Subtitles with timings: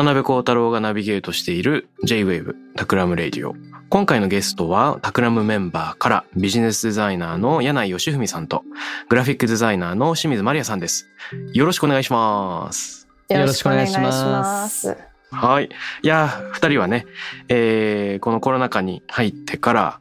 [0.00, 3.54] 渡辺幸太郎がナビゲートしている J-Wave タクラムレディオ。
[3.90, 8.64] 今回のゲストはタクラムメンバーからビジネスデザイナーの柳井義文さんと
[9.10, 11.06] グラフィックデザイナーの清水マリアさんです。
[11.52, 13.08] よろしくお願いします。
[13.28, 14.96] よろしくお願いします。
[15.32, 15.68] はい。
[16.00, 17.04] いや、二人はね、
[17.50, 20.00] えーこのコロナ禍に入ってから、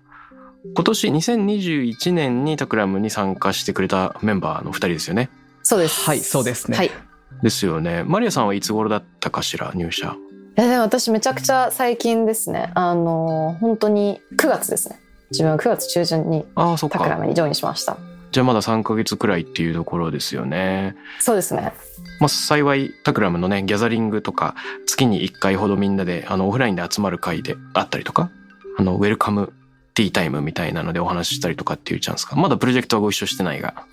[0.76, 5.30] 今年2021年にタクラムに参加してくれたメンバーの二人ですよね。
[5.62, 6.06] そうです。
[6.06, 6.92] はいそうですねはい。
[7.40, 8.04] いですよね。
[8.04, 10.16] マリアさんはいつ頃だったかしら、入社。
[10.56, 12.72] やでも私めちゃくちゃ最近ですね。
[12.76, 15.00] あの本当に9月ですね。
[15.32, 17.18] 自分は9月中旬にああ、そっタクラか。
[17.18, 17.98] ムにジョインしました。
[18.32, 20.96] じゃあまだ3ヶ月くらいっていうところですよね。
[21.20, 21.74] そうですね。
[22.20, 24.56] まあ幸いタクラムのね、ギャザリングとか、
[24.86, 28.30] 月に1回ほどみんなで、あの、オフラインで集まる会であったりとか、
[28.78, 29.54] あの、ウェルカム
[30.00, 33.86] ティータイムみたいなのでお話ししたりとかっていうチャンスが、まだプロジェクトはご一緒してないが。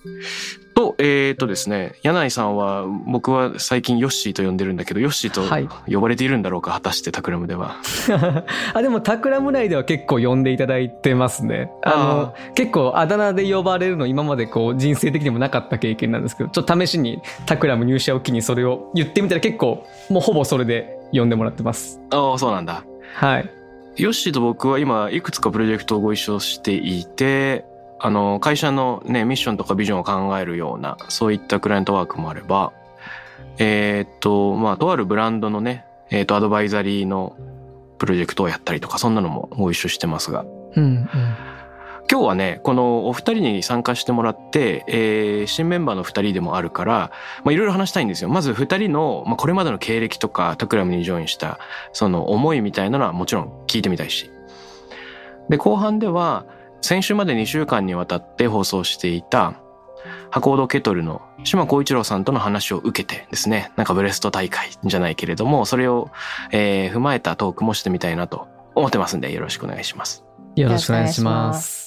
[0.76, 7.74] と、えー、とですね、柳井さんは、僕は最近ヨッシーと呼んでるんだけど、ヨッシーはいと呼ばれているんだろうか、果たしてタクラムでは。
[8.72, 22.84] あでもタクラム内では結構呼んでいただいてますねあの結構あだ名で呼ばれるの今までこう人生的にもなかった経験なんですけどちょっと試しにタクラム入社を機にそれを言ってみたら結構もうほぼそれで呼んでもらってますああ、そうなんだ。
[23.14, 23.65] はい
[23.96, 27.64] ヨッシーと僕は今いくつかプロジェクトをご一緒していて、
[27.98, 32.72] あの、会社のね、ミッションとかビジョンを考えるような、そういったクライアントワークもあれば、
[33.58, 37.36] えーっと、まあ、とあるブランドのね、えーっと、アドバイザリーの
[37.98, 41.08] プロジェクトをやったりとか、そんなのもご一緒してますが、うんうん。
[42.08, 47.10] 今日はね、このお二人に参加してもらって、えー新メンバーの二人でもあるから、
[47.44, 48.28] いろいろ話したいんですよ。
[48.28, 51.58] まず二人の、まあ、これまでの経歴とか、タクラムにジョインした、
[51.92, 54.30] その思いみたいなのはもちろん聞いてみたいし。
[55.48, 56.46] で、後半では、
[56.80, 59.54] 先週まで2週間にわたって放送していた、
[60.30, 66.10] 箱ほどケトルの島光一郎さんとの話を受けてですね、なんかブレスト大会じゃないけれども、それを、
[66.52, 70.24] えー踏まえたトークもしてみたいなと思ってますんで、よろしくお願いします。
[70.56, 71.85] よろしくお願いします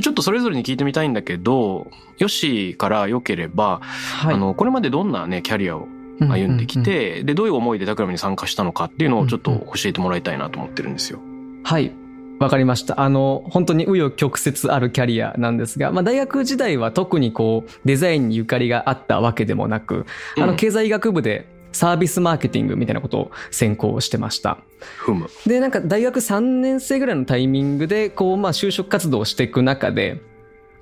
[0.00, 5.88] ちょっとそれぞれに聞いてみたいんだけど、ヨッシーから良ければ、はいあの、これまでどんなね、キャリアを
[6.20, 11.20] 歩んできて、で、どういう思いでタクラムに参加したのかっていうのをちょっと教えてもらいたいなと思ってるんですよ。
[11.64, 11.92] はい。
[12.38, 13.00] わかりました。
[13.00, 24.58] あの、本当に紆余曲折あるキャリアなんですが、まあ大学時代は特にこう、デザインにゆかりがあったわけでもなく、あの、うん経済学部でサービスマーケティングみたいなことを専攻してました。
[24.98, 25.28] ふむ。
[25.46, 30.20] で、なんか大学3年生ぐらいのタイミングで、こう、まあ就職活動をしていく中で、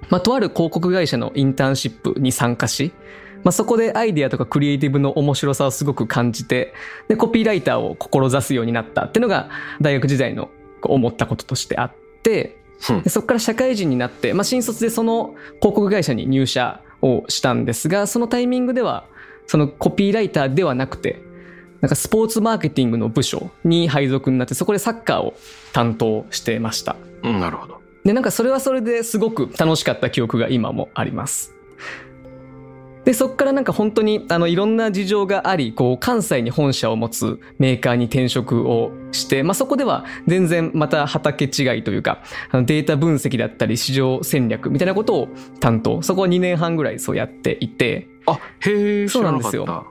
[0.08, 2.92] まあとある広告会社のインターンシップに参加し、
[3.44, 6.74] まあそこでアイデアとかクリエイティブの面白さをすごく感じて、
[7.08, 9.48] で、コピーライターを志すようになったっていうのが
[9.80, 10.50] 大学時代の
[10.82, 12.56] 思ったこととしてあって、
[12.88, 19.04] うんでそこから社会人になって、まあ新卒でその広告会社に入社をしたんですが、そのタイミングでは、
[19.50, 21.20] そのコピーライターではなくて、
[21.80, 25.34] なんかスポーツマーケティングの部署に配属になって、そこでサッカーを
[25.72, 26.94] 担当してました。
[27.24, 27.80] うん、なるほど。
[28.04, 31.52] で、なんかそれはそれですごく楽しかった記憶が今もあります。
[33.04, 42.22] で、そこからなんか本当にあのいろんな事情があり、こう関西に本社を持つメーカーに転職をして、まあそこでは全然また畑違いというか、
[42.52, 45.28] あのデータ分析だったり市場戦略みたいなことを
[45.58, 46.02] 担当。
[46.02, 49.84] そこは2年半ぐらいそうやっていて、あ、へえ、知そうらなんですよた。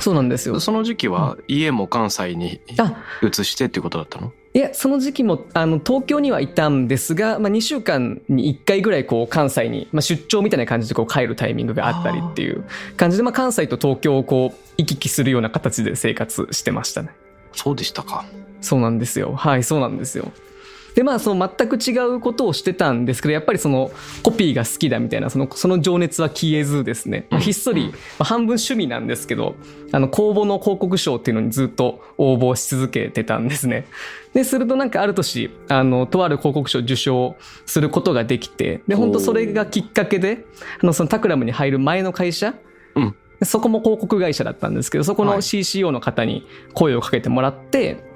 [0.00, 0.58] そうなんですよ。
[0.60, 4.32] その時期は家も関西にあ、移してっていうことだったの？
[4.56, 12.64] いや、その時期も、あの、東京にはいたんですが、まあ、2週間に1回ぐらい、こう、関西に、まあ、出張みたいな感じで、こう、帰るタイミングがあったりっていう
[12.96, 17.10] 感じで、まあ、関西と東京を、こう、行き来するような形で生活してましたね。
[17.52, 18.24] そうでしたか。
[18.60, 19.34] そうなんですよ。
[19.34, 20.30] はい、そうなんですよ。
[20.94, 23.90] でまあその全く違うことをしてたんですけどやっぱりその
[24.22, 29.56] コピーが好きだみたいなそのその情熱は消えずですね、まあひっそり、まあ半分趣味なんですけど
[29.92, 33.86] あの公募の広告賞っていうのにずっと応募し続けてたんですね。
[34.32, 37.36] でするとなんかある年あのとある広告賞を受賞
[37.66, 40.44] することができてで本当それがきっかけで
[40.82, 42.54] あのそのタクラムに入る前の会社、
[42.94, 43.16] うん。
[43.42, 45.40] そこも広告会社だったんですけどそこのはい。
[45.40, 48.13] CCO の方に声をかけてもらって、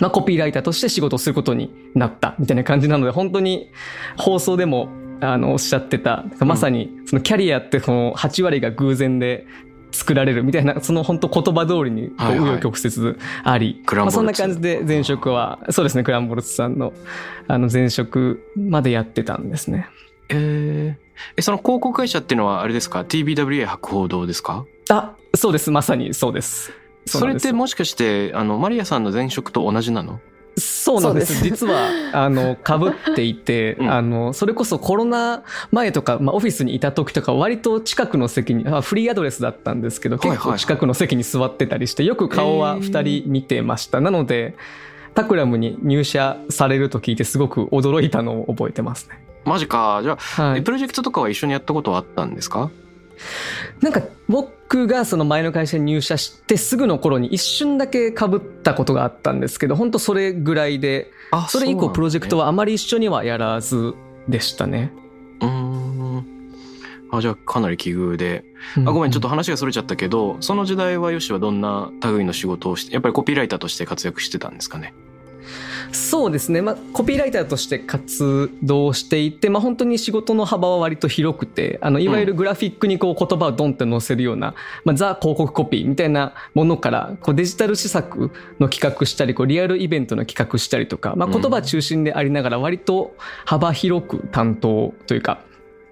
[0.00, 3.70] まあ、コピーライターとして仕事をすることになったみたいな感じなので本当に
[4.16, 4.88] 放送でも
[5.20, 9.46] あのおっしゃってたまさにそのキャリアってその8割が偶然で
[9.92, 16.92] 作られるみたいなその本当言葉通りに紆余曲折あり、まあ、そんな感じで前職はそうですねクランボルツさんの
[17.46, 19.86] あの前職までやってたんですね。
[20.28, 21.04] えー。
[21.36, 24.64] えその広告会社っていうのはあれですか？TBWA 博報堂ですか？
[24.90, 25.70] あそうです。
[25.70, 26.72] まさにそうです。
[27.06, 30.20] そうれってもしかしてあのマリアさんの前職と同じなの？
[30.56, 31.42] そうなんです。
[31.42, 32.74] で実は、 あの、被
[33.10, 35.42] っていて、うんあの、それこそコロナ
[35.72, 44.00] 前とか、まあ、オフィスにいた時とか、割と近くの席に、あフリーアドレスだったんですけど、結構近くの席に座ってたりして、よく顔は二人見てました。
[44.00, 44.54] なので、
[45.16, 49.18] タクラムに入社されると聞いて、すごく驚いたのを覚えてますね。
[49.44, 50.60] マジかじゃあ、はい。
[50.60, 52.70] えプロジェクトとかは一緒にやったことはあったんですか？
[53.80, 63.94] なんか僕がその前の会社に入社してすぐの頃に一瞬だけ被ったことがあったんですけど本当それぐらいであそれ以降プロジェクトははあまり一緒にはやらず
[64.28, 64.92] でしたね。
[65.40, 66.04] うーん。
[67.10, 68.44] あじゃあかなり奇遇で。
[68.78, 74.94] あごめんちょっと話がそれちゃったけどその時代はヨシはどんな類の仕事をしてやっぱりコピーライターとして活躍してたんですかね？
[75.94, 84.54] そうですね、まあ、コピーライターとして活動していて、まあ、本当に仕事の幅は割と広くてあのいわゆるグラフィックにこう言葉をドンって載せるような、
[84.84, 93.14] まあ、ザ広告コピーみたいなものからこうデジタル施策の企画したりこうリアルイベントの企画したりとか、まあ、言葉中心でありながら割と
[93.44, 95.44] 幅広く担当というか、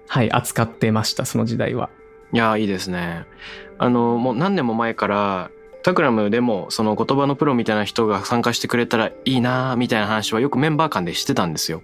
[0.07, 1.89] はい、扱ってましたその時代は。
[2.33, 3.25] いやーいいですね。
[3.77, 5.51] あのもう何年も前から
[5.83, 11.81] タクラムでもその言葉のプロみたいな人が参加してくれたらいいなーみたいな話はよくメンバー間でしてたんですよ。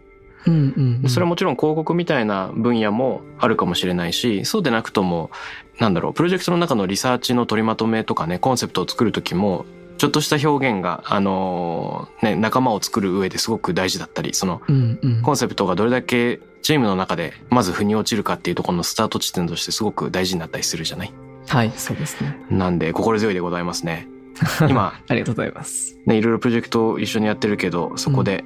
[0.47, 1.09] うんうんうん。
[1.09, 5.31] それはもちろん広告みたいな分野もあるかもしれないしそうでなくとも
[5.79, 9.65] なんだろうプロジェクトの中のリサーチの取りまとめとかねコンセプトを作る時も
[9.97, 15.21] ちょっとした表現があのーね仲間を作る上ですごく大事だったりそのうんうん。
[15.23, 21.13] コンセプトがどれだけチームの中でまず腑に落ちるかっていうところのスタート地点としてすごく大事になったりするじゃない？
[21.49, 24.07] はいそうですねなんで心強いでございますね
[24.69, 25.97] 今ありがとうございます。
[26.05, 28.45] ねいろいろプロジェクトを一緒にやってるけどそこで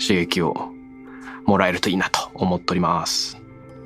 [0.00, 0.72] 刺激を
[1.46, 3.38] もらえるといいなと思っております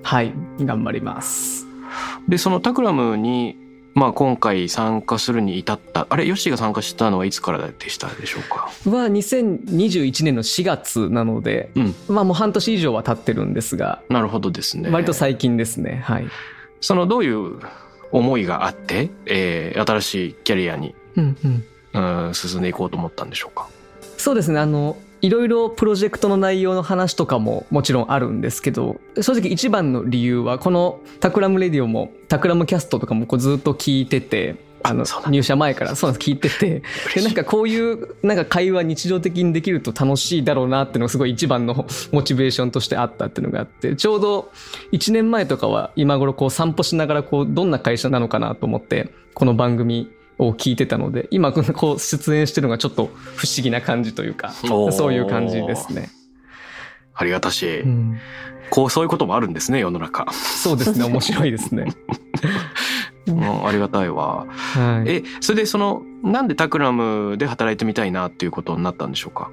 [0.03, 1.67] はい頑張ります。
[2.29, 3.57] でそのタクラムに
[3.95, 8.71] まあ今回参加するに至ったあれヨッシーが参加したのはいつからでしたでしょうか？
[8.91, 16.01] は2021年の4月なので、うんまあもう半年以上は経ってるんですが、なるほどですね割と最近ですね。
[16.05, 16.27] はい。
[16.81, 17.59] そのどういう
[18.13, 21.65] 思いがあって、えー新しいキャリアに、うんうん。
[22.27, 23.69] うん、進んでいこうと思ったんでしょうか
[24.17, 24.61] そうですね。
[24.61, 36.31] あの、いろいろプロジェクトの内容の話とかももちろんあるんですけど、正直一番の理由は、このタクラムレディオも、タクラムキャストとかもこうずっと聞いてて、あの入社前からそうなんです。
[36.31, 36.83] 聞いてて。
[37.15, 43.97] でなんかこういうなんか会話日常的にできると楽しいだろうなっていうのがすごい一番の モチベーションとしてあったっていうのがあって。
[43.97, 44.51] ちょうど
[44.93, 56.11] 1年前とかは今頃こう散歩しながらこうどんな会社なのかなと思ってこの番組を聞いてたので今こう出演してるのがちょっと不思議な感じというかそういう感じですね。
[57.15, 57.63] ありがたし。
[57.63, 58.19] い、うん。
[58.71, 61.05] こうそういうこともあるんですね世の中、そうですね。
[61.05, 61.85] 面白いですね。
[63.27, 64.47] うん、ありがたいわ。
[64.49, 69.51] はい、えそれでそのなんでタクラムで働いてみたいなっていうことになったんでしょうか？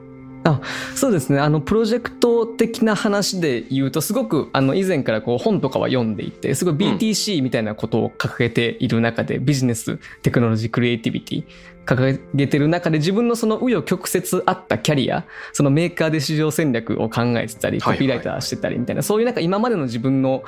[0.95, 1.39] そうですね。
[1.39, 11.43] あのプロジェクト的な話で言うとすごくあの以前からこう本とかは読んでいてすごい BTC みたいなことを掲げている中で、ビジネステクノロジークリエイティビティ
[11.85, 17.97] 掲げてる中で自分のその紆余曲折あったキャリアそのメーカーで市場戦略を考えてたりはいはい。
[17.97, 20.43] コピーライターしてたりみたいな、そういうなんか今までの自分の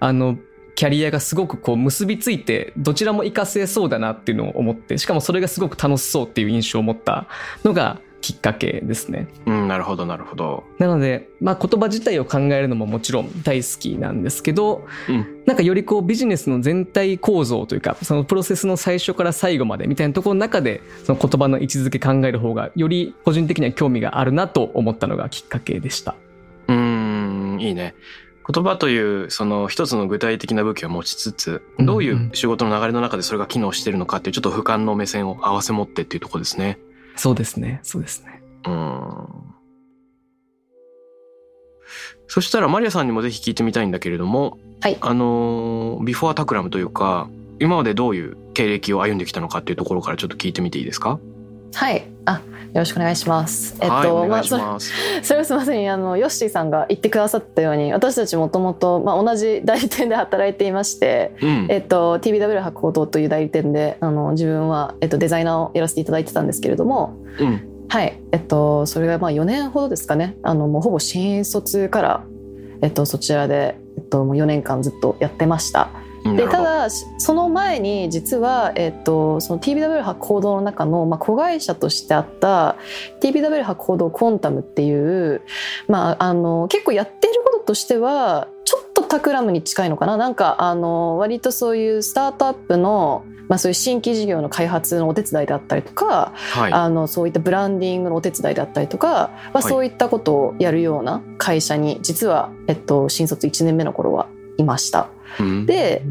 [0.00, 0.36] あの
[0.74, 7.26] キャリアがすごくこう結びついてどちらも活かせそうだなっていうのを思ってしかもそれがすごく楽しそうっていう印象を持った
[7.64, 9.28] のがきっかけですね。
[9.44, 26.14] うんなるほどなるほどなので、まあ、言葉自体を考えるのももちろん大好きなんですけど、うんなんかよりこうビジネスの全体構造というかそのプロセスの最初から最後までみたいなところの中でその言葉の位置づけ考える方がより個人的には興味があるなと思ったのがきっかけでした。
[26.68, 27.94] うーんいいね
[28.46, 36.78] 言葉というその一つの具体的な武器を持ちつつうんどういう仕事の流れの中でそれが機能してるのかっていうちょっと俯瞰の目線を合わせ持ってっていうところですね。
[37.16, 37.80] そうですね。
[37.82, 38.42] そうですね。
[38.66, 39.26] うん。
[42.26, 44.98] そしたらマリアさんにもぜひ聞いてみたいんだけれども、はい。
[45.00, 47.28] あのビフォータクラムというか
[47.60, 51.18] 今までどういう経歴を歩んできたのかっていうところからちょっと聞いてみていいですか？
[51.74, 52.06] はい。
[52.26, 52.40] あよ
[52.80, 53.76] ろしくお願いします。
[53.80, 54.42] えっと、はい、まあ。
[54.42, 54.62] それ
[55.22, 68.20] それはまさにあのヨッシーさんが言ってくださったように私たちもともとまあ同じ代理店で働いていましてうん、えっと、TBW 博報堂という代理店であの自分は、えっと、デザイナーをやらせていただいてたんですけれども、うん、はい。
[68.32, 70.36] えっと、それがまあ4年ほどですかね。
[70.42, 72.24] あのもうほぼ新卒から、
[72.82, 75.90] えっと、そちらで、えっと、もう4年間ずっとやってました。
[76.24, 82.76] でただその前に実は、えっと、その TBW 博報堂の中の、まあ、子会社としてあった
[83.20, 85.42] TBW 博報堂コンタムっていう、
[85.86, 90.16] まあ、あの結構やっていることとしてはちょっとタクラムに近いのかな。
[90.16, 99.62] なんかあの割とそういうスタートアップの、まあ、そういう新規事業の開発のお手伝いであったりとか、はい、あのそういったブランディングのお手伝いだったりとか、まあ、い。
[99.62, 105.08] そういったことをやるような会社に実は、えっと、新卒1年目の頃はいました。
[105.66, 106.02] で、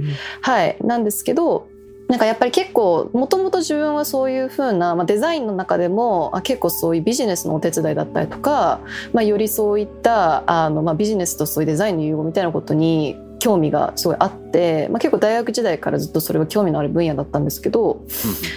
[0.42, 1.68] はい、なんですけど
[2.08, 8.82] なんかやっぱり結構もともと自分はそういうふうな、まあ、デザインの中でも結構そういうビジネスのお手伝いだったりとか、
[9.14, 18.06] まあ、よりそういったあの、まあ、ビジネスとそういうデザインの融合みたいなことに興味がすごいあって、まあ、結構大学時代からずっとそれは興味のある分野だったんですけど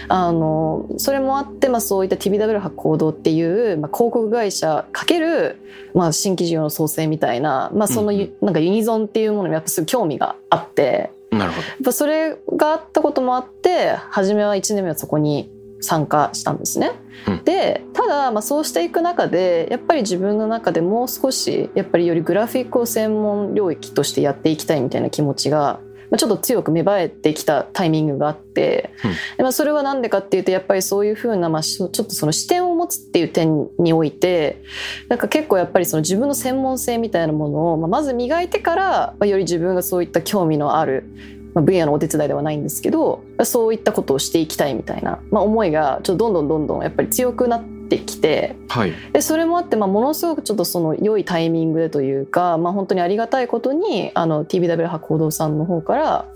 [0.06, 5.56] あのそれもあって、まあ、そういった TBW 博報堂っていう、まあ、広告会社かける、
[5.92, 11.10] まあ、新規事業の創生みたいな,、まあそのうんゆなんかユニゾンっていうものにやっぱすごい興味があって。
[11.32, 11.66] うん、なるほど。
[11.66, 15.50] やっぱそれがあったこともあって初めは1年目はそこに
[15.86, 16.92] 参加したんですね。
[17.28, 25.80] うんでただまあそうしていく中でやっぱり自分の中でもう少しやっぱりよりグラフィックを専門領域としてやっていきたいみたいな気持ちが。
[26.10, 34.62] まあちょっと強く芽生えてきたタイミングがあって、うんでまあ、それは何でかっていうとやっぱりそういうふうな、まあ、ちょっとその視点を持つっていう点において
[35.08, 38.88] なんか結構やっぱりその自分の専門性みたいなものを、まあ、まず磨いてから、
[39.18, 41.04] まあ、より自分がそういった興味のある
[41.56, 56.26] まあ、分野のお手伝いではないんですけどそういったことをしていきたいみたいな、まあ、思いがちょっとどんどんどんどんやっぱり強くなってきてはい、でそれもあって、まあ、ものすごくちょっとその良いタイミングでというか、まあ、本当にありがたいことにあの TBW 博報堂さんの方から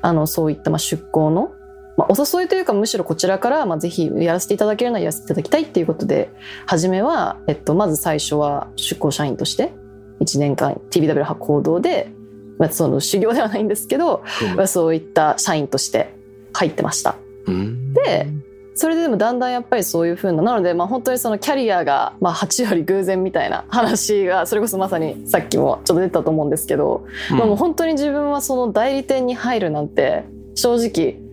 [0.00, 1.52] あのそういったまあ出向の、
[1.98, 6.30] まあ、お誘いというかむしろこちらからまあぜひやらせていただけるならやらせていただきたいっていうことで
[6.64, 9.72] 初めは、えっと、まず最初は出向社員として
[10.20, 12.10] 1年間 TBW 博報堂で、
[12.58, 14.22] まあ、その修行ではないんですけど、
[14.56, 16.14] まあ、そういった社員として
[16.52, 17.16] 入ってました。
[17.46, 18.28] うん、で
[18.74, 27.38] それででもだんだんやっぱりそういう風ななのでまあ本当にそのキャリアがまあ8割偶然みたいな話がそれこそまさにさっきもちょっと出たと思うんですけど、うん。
[27.38, 31.23] まあもう本当に自分はその代理店に入るなんて正直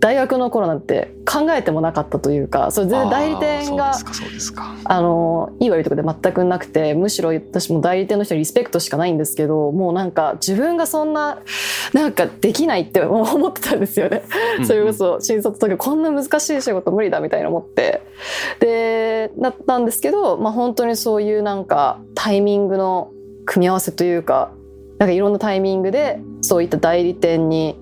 [0.00, 3.94] 大学の頃なんて考えてもなかったというかそれ全然代理店が
[4.84, 11.42] あのいい悪いとかで全くなくてむしろ私も代理店の人にリスペクトしかないんですけどもうなんか自分がそんな
[11.92, 14.22] なんかできないって思ってたんですよね。
[14.66, 18.02] それこそ新卒とかこんな難しい仕事無理だみたいな思って。
[18.60, 23.10] でなったんですけど、まあ、本当にそういうなんかタイミングの
[23.46, 24.52] 組み合わせというか
[24.98, 27.78] なんかいろんなタイミングでそういった代理店に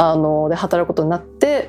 [0.00, 1.68] あので働くことになって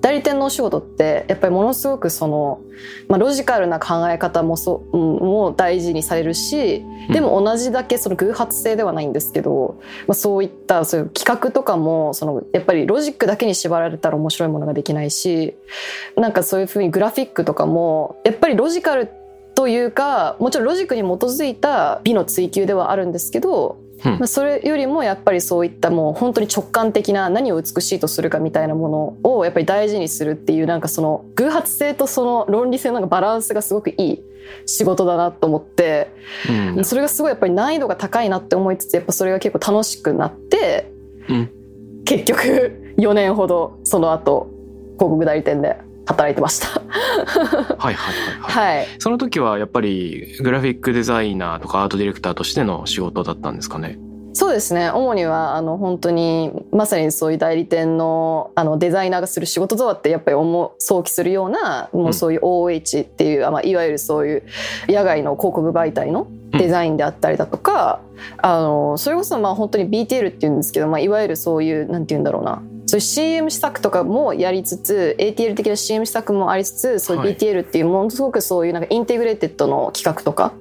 [0.00, 2.60] 代理店のお仕事ってやっぱりものすごくその、
[3.08, 15.54] まあ、ロジカルな考え方もそううんも大事にされるしでも同じだけその偶発性ではないんですけど、まあ、そういったそういう企画とかもそのやっぱりロジックだけに縛られたら面白いものができないし
[16.16, 19.08] なんかそういうふうにグラフィックとかもやっぱりロジカル
[19.54, 24.12] というかもちろんロジックに基づいた美の追求ではあるんですけど、うん。
[24.12, 34.22] まあ、それよりもやっぱりそういったもう本当に直感的な何を美しいとするかみたいなものをやっぱり大事にするっていうなんかその偶発性とその論理性のなんかバランスがすごくいい
[34.66, 36.08] 仕事だなと思って。
[36.76, 36.84] うん。
[36.84, 40.90] それがすごいやっぱり難易度が高いなって思いつつやっぱそれが結構楽しくなって、
[41.28, 41.50] うん。
[42.04, 44.48] 結局 4年ほどその後
[44.94, 45.76] 広告代理店で
[46.10, 46.68] 働いてました。
[47.78, 47.94] はいはいはい
[48.40, 48.78] はい。
[48.78, 53.98] はい、その時はやっぱりグラフィックデザイナーとかアートディレクターとしての仕事だったんですかね？
[54.32, 64.44] そうですね主にはあの本当にまさにそういう代理店のあのデザイナーがする仕事とはってやっぱり思う想起するようなもうそういう OOH っていう、あまあ、いわゆるそういう
[64.86, 68.00] 野外の広告媒体のデザインであったりだとか、
[68.38, 77.36] あのそれこそまあ本当に BTL っていうんですけど、まあ、いわゆるそういうなんて言うんだろうなそういう CM 施策とかもやりつつ ATL 的な CM 施策もありつつそういうはい。
[77.36, 80.52] BTL っていうものすごくそういうなんか integrated の企画とか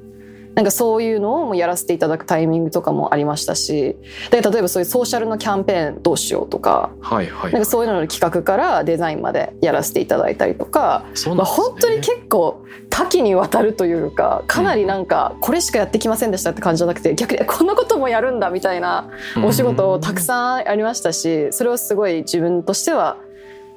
[0.60, 3.96] なんかそういうのをもやらせていただくタイミングとかもありましたし
[4.30, 7.54] で例えばそういうソーシャルのキャンペーンどうしようとかはいはい。
[7.54, 19.10] なんかそういうのの企画からデザインまでやらせていただいたりとか、まあ、本当に結構多岐にわたるというかかなりなんかこれしかやってきませんでしたって感じじゃなくて逆にえこんなこともやるんだみたいな
[19.42, 23.16] お仕事をたくさんありましたしそれはすごい自分としては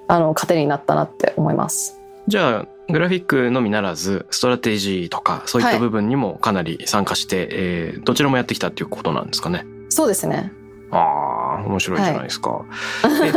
[0.09, 2.01] あの糧になったなって思います。
[2.27, 9.65] じゃあグラフィックのみならずストラテジーとかそういった部分にもかなり参加して、えーどちらもやってきたっていうことなんですかね。
[9.89, 10.53] そうですね
[10.91, 12.65] ああ面白いじゃないですか。
[13.05, 13.33] え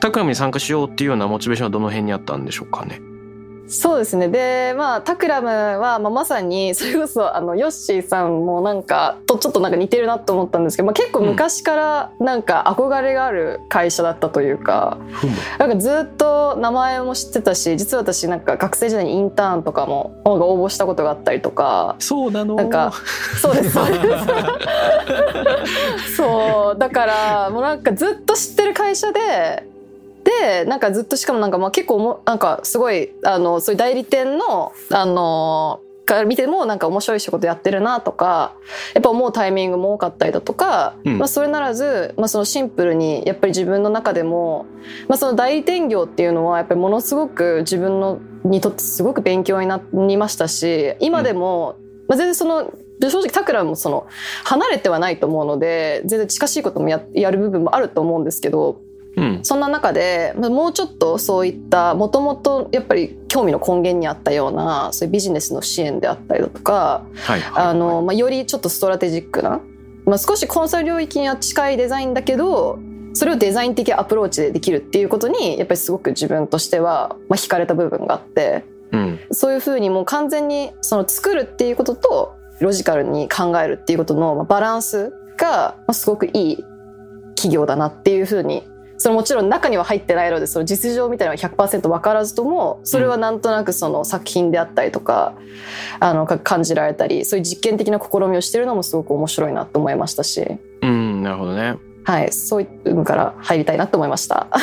[0.00, 3.00] タクラムに参加しようっていうようなモチベーションはどの辺にあったんでしょうかね。
[3.68, 4.28] そうですね。
[4.28, 22.92] でまあタクラムは、まあ、まさにそれこそあのヨッシーさんもなんかとちょっとなんか似てるなと思ったんですけど、まあ、結構昔からなんか憧れがある会社だったというか、ふむなんかずっと名前も知ってたし実は私なんか学生時代にインターンとかもなんか応募したことがあったりとかそうなのなんか
[23.40, 24.04] そうですそうです。
[26.16, 29.64] そう だからもうなんかずっと知ってる会社で
[30.28, 38.54] でなんかずっとしかもなんかまあ結構もなんかすごいあのそういう代理店のあのから見てもなんか面白い仕事やってるなとか
[38.94, 41.18] やっぱ思うタイミングも多かったりだとか、うん。
[41.18, 44.64] まあ、それならず、まあ、そのシンプルにやっぱり自分の中でも、
[45.06, 51.76] まあ、その代理店業っていうのはやっぱりものすごく自分のにとってすごく勉強になりましたし今でも、
[52.08, 54.06] まあ、全然その正直タクラもその
[54.44, 58.87] 離れてはないと思うので全然近しいこともややる部分もあると思うんですけどうん
[59.48, 67.40] そんな中でまあもうちょっとそういったもともとやっぱり興味の根源にあったようなそういうビジネスの支援であったりだとかはい。
[67.40, 67.64] はい。
[67.68, 69.62] あの、まあ、よりちょっとストラテジックな、
[70.04, 72.78] まあ、少しコンサル領域には近いデザインだけど
[73.14, 79.18] それをデザイン的アプローチでできるっていうことにやっぱりすごく自分としては、まあ、惹かれた部分があってうん。
[79.30, 86.64] そういうふうにもう完全にその作るっていうこととロジカルに考えるっていうことのまあバランスがまあすごくいい
[87.34, 88.62] 企業だなっていうふうに
[88.98, 95.34] それもちろん中には入ってないのでその実情みたいなのが100%分からずともそれはなんとなくその作品であったりとか、
[96.00, 100.44] あのか感じられたりそういう実験的な試みをしてるのもすごく面白いなと思いましたし、
[100.82, 101.76] うんなるほどね。
[102.04, 104.48] はい、そういうのから入りたいなと思いました。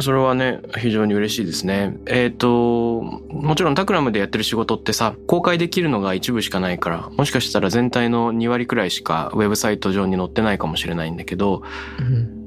[0.00, 1.98] それはね非常に嬉しいですね。
[2.06, 11.62] えっ、ともちろんタクラムでやってる仕事ってさ公開できるのが一部しかないからもしかしたら全体の2割くらいしかウェブサイト上に載ってないかもしれないんだけど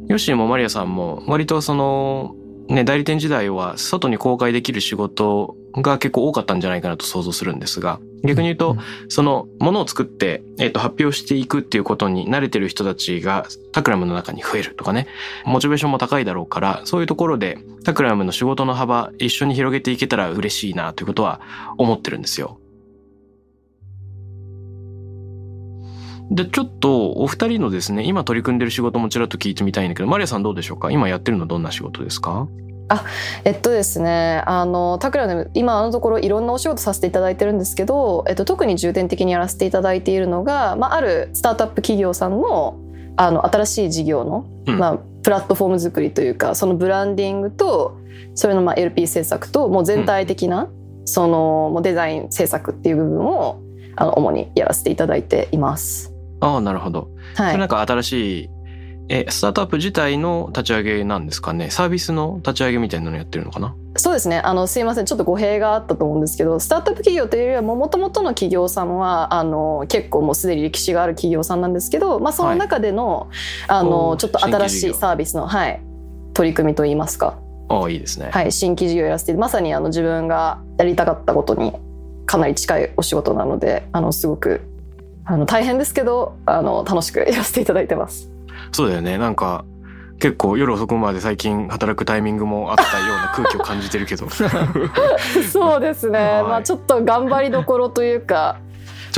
[0.08, 2.36] ヨッシーもマリアさんも割とその
[2.68, 15.08] ね代理店時代は外に公開できる仕事が結構多かったんじゃないかなと想像するんですが逆に言うと、そのものを作って、えっと発表していくっていうことに慣れてる人たちがタクラムの中に増えるとかね
[15.46, 21.40] モチベーションも高いだろうからそういうところでタクラムの仕事の幅一緒に広げていけたら嬉しいなということは
[21.78, 22.60] 思ってるんですよ。
[26.32, 30.90] でちょっとお二人のですね今取り組んでる仕事もちらっと聞いてみたいんだけどマリアさんどうでしょうか？
[30.92, 32.48] 今やってるのどんな仕事ですか？
[33.46, 42.80] えっとですねあのタクラで今のところいろんなお仕事させていただいてるんですけど、えっと、特に重点的にやらせていただいているのが、まあ、あるスタートアップ企業さんの
[43.18, 44.78] あの新しい事業の、うん。
[44.78, 47.98] まあ、プラットフォーム作りというかそのブランディングと
[48.34, 50.70] それのまあ LP 制作ともう全体的な、
[51.06, 53.62] そのもうデザイン制作っていう部分を
[53.96, 56.12] あの主にやらせていただいています。
[56.46, 57.10] ああなるほど。
[57.36, 57.52] はい。
[57.52, 58.50] それなんか新しい
[59.08, 61.70] えスタートアップ自体の立ち上げなんですかね？
[61.70, 63.76] サービスの立ち上げみたいなのやってるのかな？
[63.98, 64.40] そうですね。
[64.40, 65.06] あのすいません。
[65.06, 73.30] ちょっと語弊があったと思うんですけどスタートアップ企業というよりはもともとの企業さんはあの結構もうすでに歴史がある企業さんなんですけど、まあ、その中での,、
[73.68, 75.82] あおのーちょっと新しいサービスの、はい、
[76.34, 78.30] 取り組みといいますか、ああいいですね。
[78.32, 81.74] はい、新規事業をやらせてまさにあの自分がやりたかったことに
[82.26, 84.62] かなり近いお仕事なのであのすごく
[85.26, 88.32] あの大変ですけどあの楽しくやらせていただいてます。
[88.72, 89.18] そうだよね。
[89.18, 89.66] なんか
[90.20, 94.28] 結構夜遅くまで最近働くタイミングもあったような空気を感じてるけど。
[94.28, 94.50] ち ょ
[95.52, 96.44] そうですね、はい。
[96.44, 98.58] まあ、ちょっと頑張りどころというか、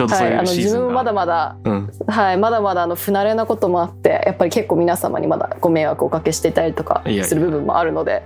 [0.06, 8.24] っとそうはい、あの自分もまだまだうん、はい、まだまだあの不慣れなこともあってやっぱり結構皆様にまだご迷惑をおかけしていたりとかする部分もあるので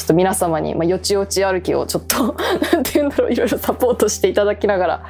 [0.00, 2.34] ちょっと皆様に、まあ、よちよち歩きをちょっと
[2.72, 5.02] なんて言うんだろういろいろサポートしていただきながら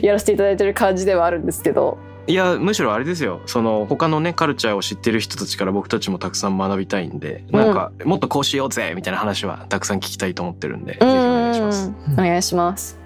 [0.00, 11.92] やらせていただいてる感じではあるんですけどいやむしろあれですよその他のねカルチャーを知ってる人たちから僕たちもたくさん学びたいんで、なんかもっとこうしようぜみたいな話はたくさん聞きたいと思ってるんでぜひお願いします。
[12.08, 12.98] うんお願いします。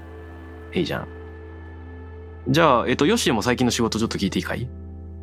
[0.72, 1.09] いいじゃん。
[2.48, 4.68] じゃあ、えっと、ヨッシーも最近の仕事ちょっと聞いていいかい？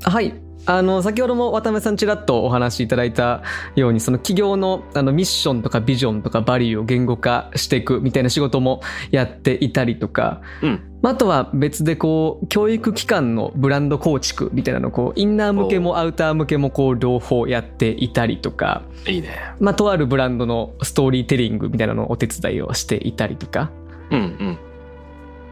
[0.04, 0.34] はい。
[0.70, 3.42] あの先ほども渡辺さんちらっとお話しいただいた
[3.76, 11.00] ようにその企業のあのミッションとかビジョンとかバリューを言語化していくみたいな仕事もやっていたりとか、うん。
[11.02, 19.56] まああとは別でこう教育機関のブランド構築みたいなのをこうインナー向けもアウター向けもこう両方やっていたりとか、いいね。
[19.60, 23.72] まあ、とあるブランドのストーリーテリングみたいなのをお手伝いをしていたりとか。
[24.12, 24.69] うんうん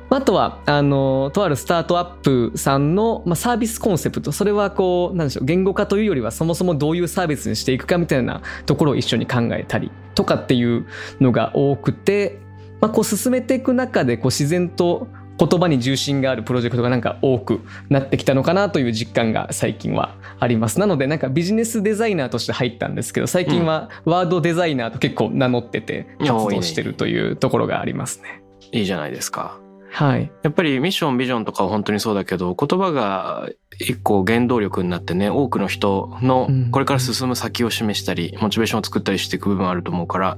[0.09, 10.85] あとは、あの、とあるスタートアップさんの、まあ、サービスコンセプト、それはこう、なんでしょう、言語化というよりはそもそもどういうサービスにしていくかみたいなところを一緒に考えたりとかっていう
[11.19, 12.39] のが多くて、
[12.79, 20.79] まあ、こう進めていく中で、こう自然と言葉に重心があるプロジェクトがなんか多くなってきたのかなという実感が最近はあります。
[20.79, 28.41] なのでなんかビジネスデザイナーとして入ったんですけど、最近はワードデザイナーと結構名乗ってて活動してるというところがありますね。
[28.71, 29.59] いいじゃないですか
[29.89, 30.31] はい。
[30.43, 40.37] やっぱりミッションビジョンとかは本当にそうだけど言葉が一個原動力になってね多くの人のうんこれから進む先を示したりモチベーションを作ったりしていく部分あると思うから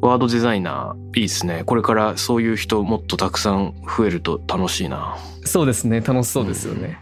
[0.00, 6.00] ワードデザイナーいいですねこれからそういう人もっとたくさん増えると楽しいなそうですね。
[6.00, 6.98] 楽しそうですよね。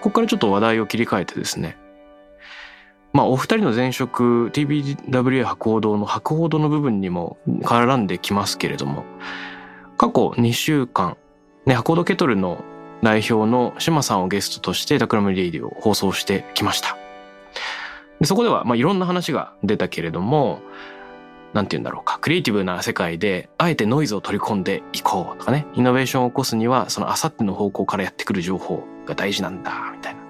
[0.00, 1.78] ここからちょっと話題を切り替えてですね
[3.14, 9.04] まあお二人の前職 TBWA 博報堂の博報堂の部分にも絡んできますけれども
[9.96, 11.16] 過去2週間
[11.64, 12.62] ね博報堂ケトルの
[13.02, 16.96] 代表の島さんをゲストとしてタクラムレディオを放送してきました。
[18.18, 20.60] でそこではまあいろんな話が出たけれども
[21.52, 30.23] なんて言うんだろうかクリエイティブな世界であえてノイズを取り込んでいこうとかねイノベーションを起こすにはそのあさっての方向からやってくる情報が大事なんだみたいな。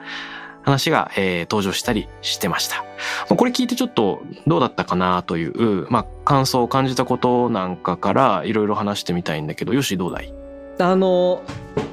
[0.64, 2.76] 話が、えー登場したりしてました。
[2.78, 2.84] ま
[3.30, 10.32] あこれ聞いてちょっとどうだったかなという、まあ、感想を感じたことなんかからいろいろ話してみたいんだけどよしどうだい？
[10.80, 11.42] あの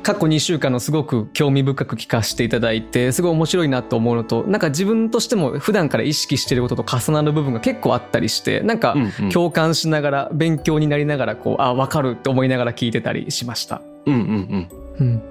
[0.01, 8.95] 過去2週間のすごく興味深く聞かせていただいてすごい面白いなと思うのとなんか自分としても普段から意識してることと重なる部分が結構あったりしてなんか
[9.31, 13.83] 共感しながら勉強になりながらこうあ分かるって思いながら聞いてたりしました。
[14.07, 14.67] うんうん
[14.99, 15.07] うん。
[15.07, 15.21] うん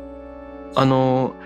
[0.76, 1.39] あのー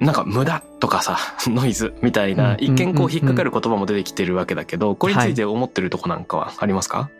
[0.00, 7.10] なんか無駄とかさ ノイズみたいなうん一見こう引っかかる言葉も出てきてるわけだけどこれについて思ってるとこなんかはありますか、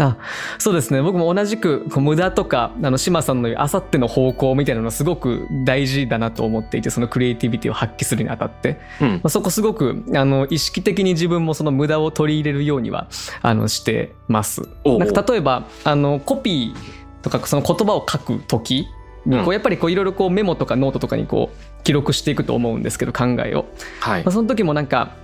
[0.00, 0.16] あ
[0.58, 1.02] そうですね。
[1.02, 9.08] 僕も同じく無駄とかあの島さんのあさっての方向みたいなのすごく大事だなと思っていてそのクリエイティビティを発揮するにあたって、うん。
[9.14, 13.08] まあ、そこすごくあの意識的に自分もその無駄を取り入れるようには
[13.42, 14.62] あのしてます。
[14.84, 18.86] なんか例えばあのコピーとかその言葉を書く時
[19.26, 19.46] うん。
[19.46, 23.66] うやっぱりこういろいろこうメモとかノートとかにこう記録していくと思うんですけど考えを。
[24.00, 24.24] はい。
[24.24, 25.16] まあ、その時もなんか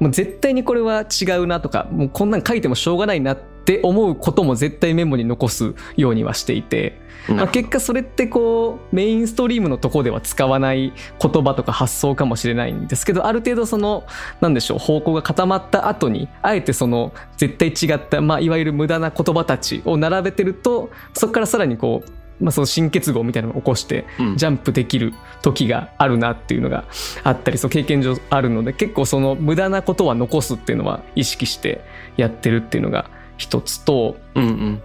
[0.00, 14.04] もう絶対にこれは違うなとかもうこんなん書いてもしょうがないなって思うことも絶対メモに残すようにはしていて、まあ、結果それってこうメインストリームのとこでは使わない言葉とか発想かもしれないんですけどある程度その
[14.40, 24.36] なんでしょう方向が固まった後にあえてその絶対違った、まあ、いわゆる無駄な言葉たちを並べてるとそこからさらにこうまあ、その新結合みたいなのを起こしてうん。
[24.36, 26.84] ジャンプできる時があるなっていうのが
[27.24, 31.82] あったりそう経験上あるので結構その無駄なことは残すっていうのは意識して
[32.16, 34.82] やってるっていうのが一つとうんうん。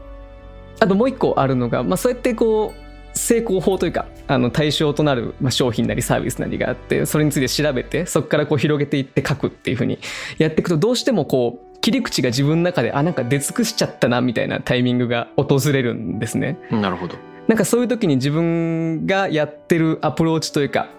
[0.80, 10.00] あともう一個あるのが、まあ、そうやってこう成功法というかあの対象となるまあ商品なりサービスなりがあってそれについて調べてそこからこう広げていって書くっていうふうに
[10.38, 16.58] やっていくとどうしてもこう切り口が自分の中であなんか出尽くしちゃったなみたいなタイミングが訪れるんですね。
[16.72, 17.16] なるほど
[17.48, 20.90] なんかそういう時に自分がやってるアプローチというか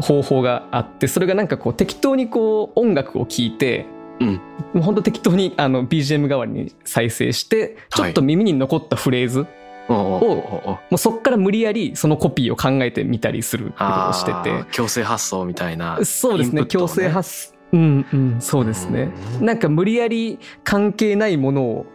[0.00, 3.86] 方法があってそれがなんかこう適当にこう音楽を聴いて
[4.20, 4.40] うん。
[4.74, 9.46] もうほんと適当にあの BGM 代わりに再生してちょっと耳に残ったフレーズ、
[9.88, 10.74] おうおうおうおう。
[10.74, 19.10] もうそっから無理やりそのコピーを考えてみたりするってことをしてあー強制発想みたいなてそうですね強制発うんうんそうですね。
[19.40, 19.46] うん。
[19.46, 21.86] なんか無理やり関係ないものを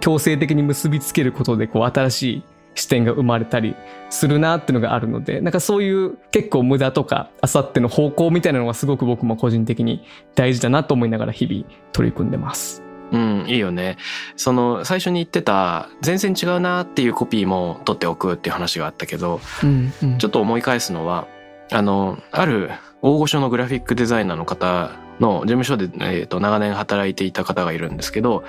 [0.00, 3.74] 強制的に結びつけることでこう新しい視点が生まれたり
[4.10, 10.04] するなっていうのがあるのでなんかそういう結構無駄とかあさっての方向みたいなのがすごく僕も個人的に
[10.34, 12.82] 大事だなと思いながら日々取り組んでます。
[13.12, 13.96] うん、いいよね。
[14.36, 21.26] その最初に言ってた全然違うなっていうコピーも取っておくっていう話があったけど、うんうんちょっと思い返すのは、
[21.72, 22.70] あの、ある
[23.02, 28.44] 大御所のグラフィックデザイナーの方の事務所で、えー、と長年働いていた方がいるんですけど、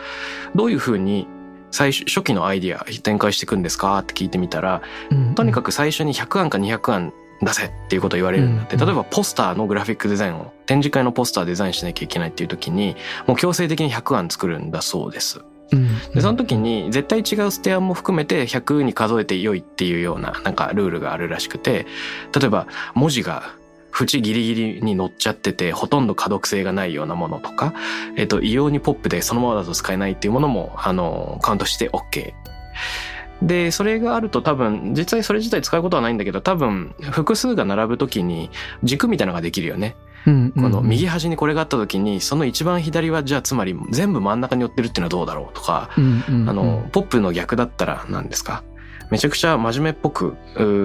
[0.55, 1.27] どういうふうに
[1.71, 3.97] 最初初期のアイディア展開していくんですか？
[3.99, 4.81] って聞いてみたら、
[5.35, 8.85] とにかく最初に100案か200案出せっていうことを言われるんだって、うん。
[8.85, 15.41] 例えばポスターのグラフィックデザインを展示会のポスターデザインしなきゃいけないっていう時にもう強制的に100案作るんだそうです。
[15.71, 15.87] うん。
[16.13, 21.87] でその時に絶対違うステアも含めて100に数えて良いっていうようななんかルールがあるらしくて
[22.37, 23.55] 例えば文字が
[23.93, 27.73] 縁ギリギリに乗っちゃっててほとんど可読性がないようなものとか、
[28.15, 32.33] えっと、異様にポップでそのままだと使えないっていうものもあのカウントして OK。
[33.41, 38.51] でそれがあると多分実際それ自体使うことはないんだけど多分複数が並ぶ時に
[38.83, 39.95] 軸みたいなのができるよね。
[40.27, 48.63] うんこの右端にこれがあった時にその一番左はじゃあつまり全部真ん中に寄ってるっていうのはどうだろうとか、うんうんうんあのポップの逆だったら何ですか
[49.11, 50.37] めちゃくちゃ真面目っぽく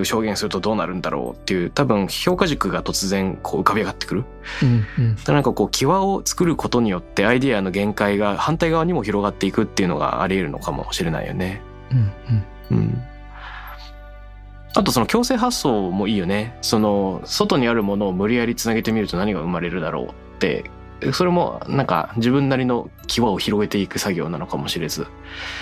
[0.04, 4.24] 証言するとどうなるんだろうっていう多分評価軸が突然こう浮かび上がってくる。
[4.62, 11.62] うんうんなんかこう際を作ることによってアイディアの限界が反対側にも広がっていくっていうのがあり得るのかもしれないよね。
[11.92, 12.12] うん
[12.70, 13.02] うんうん。
[14.74, 16.58] あとその強制発想もいいよね。
[16.62, 20.68] その外にあるものを無理やりつなげてみると何が生まれるだろうって。
[21.12, 25.06] それもなんか自分なりの際を広げていく作業なのかもしれず。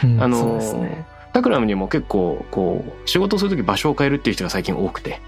[0.04, 5.20] うんあのそうですねタクラムにも結構こう仕事する時場所を変えるっていう人が最近多くて。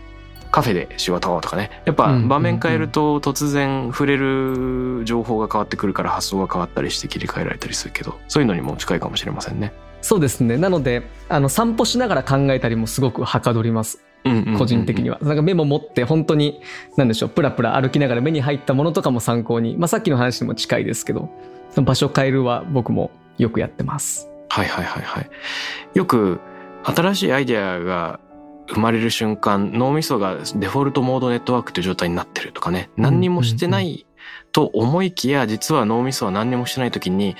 [0.53, 1.83] カフェで仕事をとかね。
[1.85, 9.73] やっぱうん場面変えると突然触れる情報が変わってくるから発想が変わったりして切り替えられたりするけど、そういうのにも近いかもしれませんね。
[10.01, 14.05] そうですねなのであの散歩しながら考えたりもすごくはかどります
[14.57, 16.61] 個人的には、なんかメモ持って本当に
[16.97, 21.29] 何でしょうプラプラ歩きながら目に入ったものとかも参考に、まあ、さっきの話にも近いですけど
[21.77, 25.31] 場所変えるは僕もよくやってますはいはいはいはい。
[25.95, 26.41] よく
[26.85, 28.21] 新しいアイデアが
[28.69, 34.07] 生まれる瞬間、脳みそがデフォルトモードネットワークという状態になってるとかね、何にもしてない
[34.53, 37.37] と思いきや、実は脳みそは何にもしてない時に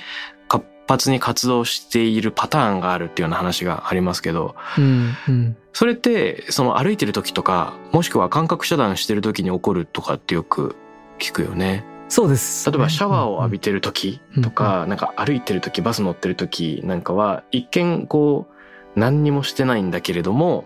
[0.47, 10.75] 活発に活動しているパターンがあるっていうような話がありますけど、うんうんそれってその歩いてる時とか、もしくは感覚遮断してる時に起こるとかってよく
[11.19, 11.83] 聞くよね。
[12.09, 12.69] そうです。
[12.71, 18.47] 例えばシャワーを浴びててる時とか、なんか歩いてる時バス乗ってる時なんかは一見こ
[18.95, 20.63] う何にもしてないんだけれども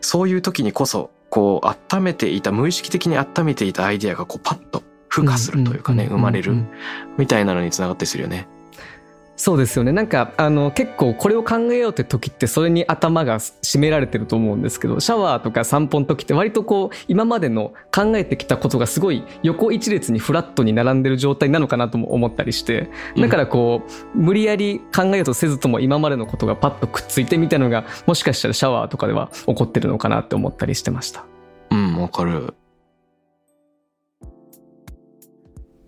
[0.00, 6.54] そういう時にこそこう温めていた無意識的に温めていたアイデアがこうパッと孵化するというかね生まれる
[7.18, 8.48] みたいなのにつながってするよね。
[9.38, 23.82] そうですよねなんかあの結構これを考えようって時ってそれに頭が占められてると思うんですけどシャワーとか散歩の時って割とこう今までの考えてきたことがすごい横一列にフラットに並んでる状態なのかなとも思ったりしてだからこ
[24.14, 31.24] う無理やり考えようとせずとも今までのことがパッとくっついてみたいなのがもしかしたらシャワーとかでは起こってるのかなって思ったりしてました。
[31.70, 32.54] うんわかる。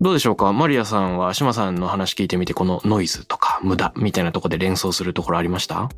[0.01, 0.51] どうでしょうか？
[0.51, 5.89] マリアさんは志麻さんの話聞いてみてこのノイズとか無駄みたいなとこで連想するところありました？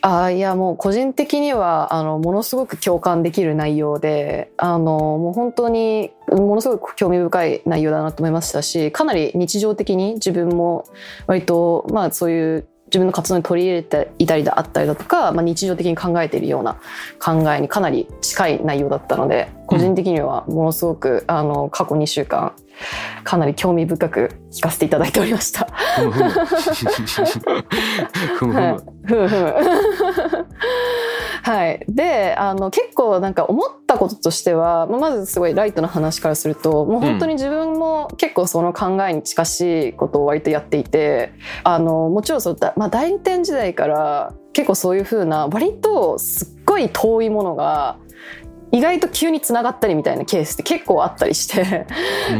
[0.00, 10.84] あいやもう個人的にはあのものすごく共感できる内容であのもう本当にものすごく興味深い内容だなと思いましたしかなり日常的に自分も
[11.26, 16.80] 割とまあそういう自分の活動に取り入れていたりだあったりだとか、まあ、日常的に考えているような
[17.18, 22.54] 考えにかなり近い内容だったので個人的にはものすごくあの過去2週間
[23.24, 25.66] かなり興味深く聞かせていただいておりました。
[31.42, 41.32] はい、であの結構なんか思ったこととしては、まあ、まずすごいライトな話からするともう本当に自分も結構その考えに近しいことを割とやっていて
[41.64, 47.98] あのもちろんそうだ、まあ、代理店時代から結構そういうふうな割とすっごい遠いものが
[48.70, 51.86] 意外と急につながったりみたいなケースって結構あったりして。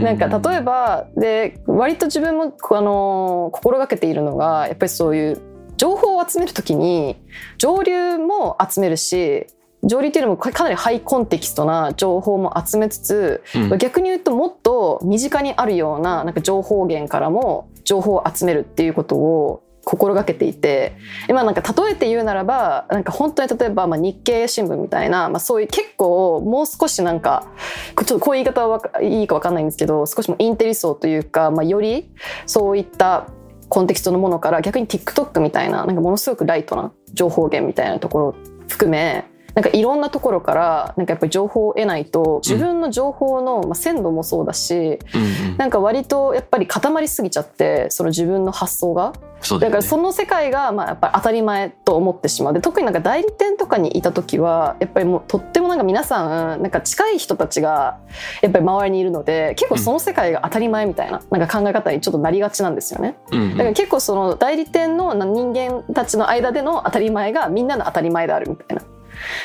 [0.02, 5.40] なんか例えばで割と自分もあの心がけているのがやっぱりそういう
[5.78, 7.16] 情報を集めるときに
[7.56, 9.46] 上流も集めるし
[9.84, 13.78] 上流っていうのもかなりハイコンテキストな情報も集めつつ、うん。
[13.78, 20.96] 逆に言うともっと身近にあるようななんか情報源からも情報を集めるっていうことを心がけていて
[21.30, 27.46] 今なんか例えて言うならばなんか本当に例えばまあ日経新聞みたいな、まあ、そういう結構もう少しなんか
[27.96, 32.10] ちょっとこういう言い方はいいか分かんないんですけど少しもインテリ層というか、まあ、より
[32.44, 33.28] そういった
[33.70, 38.34] コンテキストのものから逆に TikTok みたいななんかものすごくライトな情報源みたいなところを
[38.68, 45.56] 含めなんかいろんなところからなんかやっぱり情報を得ないと自分の情報の、まあ、鮮度もそうだしうんうん。
[45.56, 49.12] なんか割とやっぱり固まりすぎちゃってその自分の発想が。
[49.40, 49.66] だよね。
[49.66, 52.54] だからその世界がまあやっぱり当たり前と思ってしまう。
[52.54, 57.98] で特になんか代理店とかにいた時はやっぱりもうとってもなんか皆さんなんか近い人たちが
[58.42, 63.16] やっぱり周りにいるので結構その世界が当たり前みたいななんか考え方にちょっとなりがちなんですよね。
[63.32, 63.50] うんうん。
[63.52, 68.82] だから結構その代理店の人間たちの間での当たり前がみんなの当たり前であるみたいな。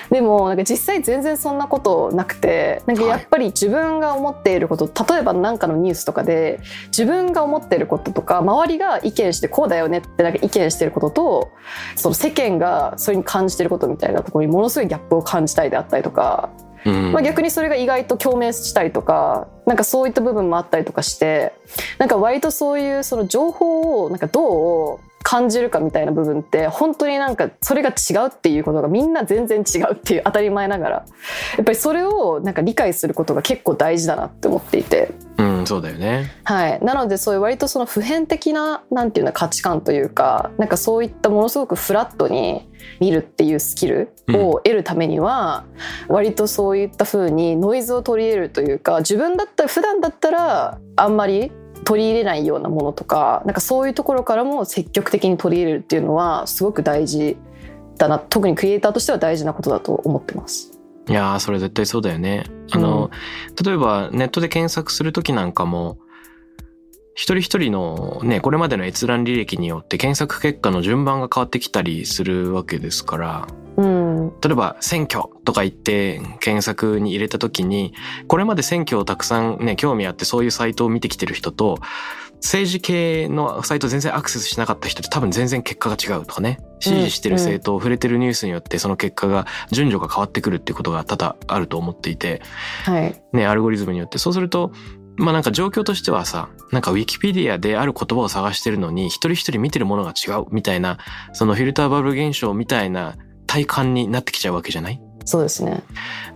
[0.10, 11.52] でもなんか実際全然そんなことなくてなんかやっぱり自分が思っていること、例えば何かのニュースとかで自分が思っていることとか周りが意見してこうだよねってなんか意見してることと
[11.96, 16.50] その世間がそれに感じてることみたいなところにものすごいギャップを感じたりであったりとか
[16.86, 17.12] うん。
[17.14, 21.54] まあ、逆にそれが意外と共鳴したりとかなんかそういった部分もあったりとかして
[21.98, 30.96] なんか割とそういうその情報をなんかどう感じるかみたいな部分って本当になんかそれが違うっていうことがみんな全然違うっていう当たり前ながら
[31.58, 35.12] やっぱりそれをなんか理解することが結構大事だなって思っていて。
[35.38, 36.32] うん、そうだよね。
[36.44, 45.64] はい、なのでそういう割とその普遍的ななんていうの価値観というかなんかそういったものすごくフラットに見るっていうスキルを得るためには、
[46.08, 51.52] 割とそういった風にノイズを取り入れるというか自分だったら普段だったらあんまり
[51.84, 57.38] 取り入れないようなものとかなんかそういうところからも積極的に取り入れるっていうのはすごく大事
[57.98, 60.80] だな特にクリエイターとしては大事なことだと思ってます。
[61.10, 62.46] いやー、それ絶対そうだよね。
[62.72, 63.12] あの、
[63.62, 65.98] 例えばネットで検索するときなんかも、
[67.14, 73.63] 一人一人のね、これまでの閲覧履歴によって検索結果の順番が変わってきたりするわけですから、うん、
[74.42, 77.94] 例えば選挙とか言って検索に入れた時に
[78.28, 81.80] これまで選挙をたくさんね興味あってそういうサイトを見てきてる人と
[82.44, 92.42] 政治系のサイト全然アクセスしなかった人って多分全然結果が違うとかね支持してる政党を触れてるニュースによってその結果が順序が変わってくるっていうことが多々あると思っていて
[92.84, 93.24] はい。
[93.32, 94.18] ねアルゴリズムによって。
[94.18, 94.74] そうすると
[95.16, 100.98] まあなんか状況としてはさなんかウィキペディアである言葉を探してるのに一人一人見てるものが違うみたいな
[101.34, 103.16] そのフィルターバブル現象みたいな
[103.54, 105.00] 体感になってきちゃうわけじゃない？
[105.26, 105.84] そうですね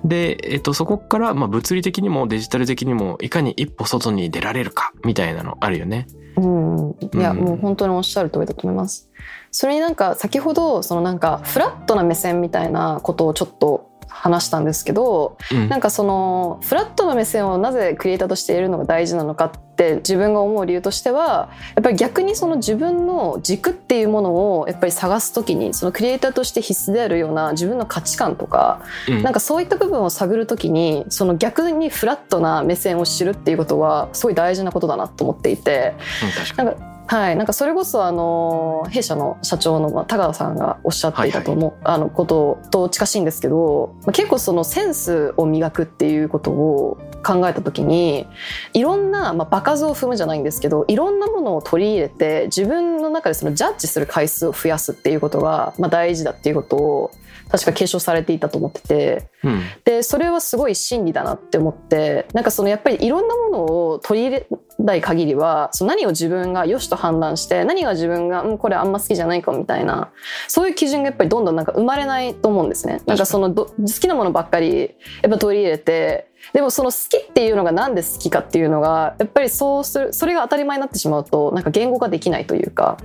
[0.06, 6.06] で、えっと、そこから、まあ、物理的にもデジタル的にもいかに一歩外に出られるかみたいなのあるよね。
[6.38, 9.10] うん、いや、うんもう本当におっしゃる通りだと思います。
[9.50, 15.70] それになんか先ほどそのなんかフラットな目線みたいなことをちょっと話したんですけど、うん。
[15.70, 29.24] なんかそのフラットな目線をなぜクリエイターとして得るのが大事なのかって自分が思う理由としてはやっぱり逆にその自分の軸っていうものをやっぱり探すときにそのクリエイターとして必須であるような自分の価値観とかうん。
[29.24, 35.94] なんかそういった部分を探るときにその逆にフラットな目線を知るっていうことはすごい大事なことだなと思っていて
[36.58, 48.28] うんなんかはい、なんかそれこそあの弊社の社長のまあ田川さんがおっしゃっていたと思う、あのことと近しいんですけど、まあ、結構そのセンスを磨くっていうことを考えた時に
[48.74, 57.12] いろんな、まあ、場数を踏むじゃないんですけどいろんなものを取り入れて自分の中でそのジャッジする回数を増やすっていうことが、まあ、大事だっていうことを
[57.50, 59.30] 確か継承されていたと思ってて。
[59.44, 59.62] うん。
[59.86, 64.48] でそれはすごい真理だなって思ってなんかそのやっぱりいろんなものを取り入れ
[64.80, 70.12] ない限りはその何を自分が良しと判断して何が自分が、うん、これあんま好きじゃないかもみたいな
[70.48, 73.02] そういう基準がやっぱりどんどんなんか生まれないと思うんですね。
[73.06, 82.98] なんかそのど好きなものばっかりやっぱ取り入れてでもその好きっていうのがなんで好きかっていうのがやっぱりそうするそれが当たり前になってしまうとなんか言語化できないというか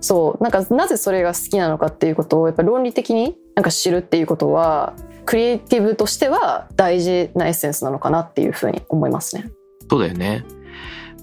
[0.00, 9.50] そうなんかなぜそれが好きなのかっていうことをやっぱ論理的になんか知るっていうことはクリエイティブとしては大事なエッセンスなのかなっていうふうに思いますね。
[9.88, 10.44] そうだよね。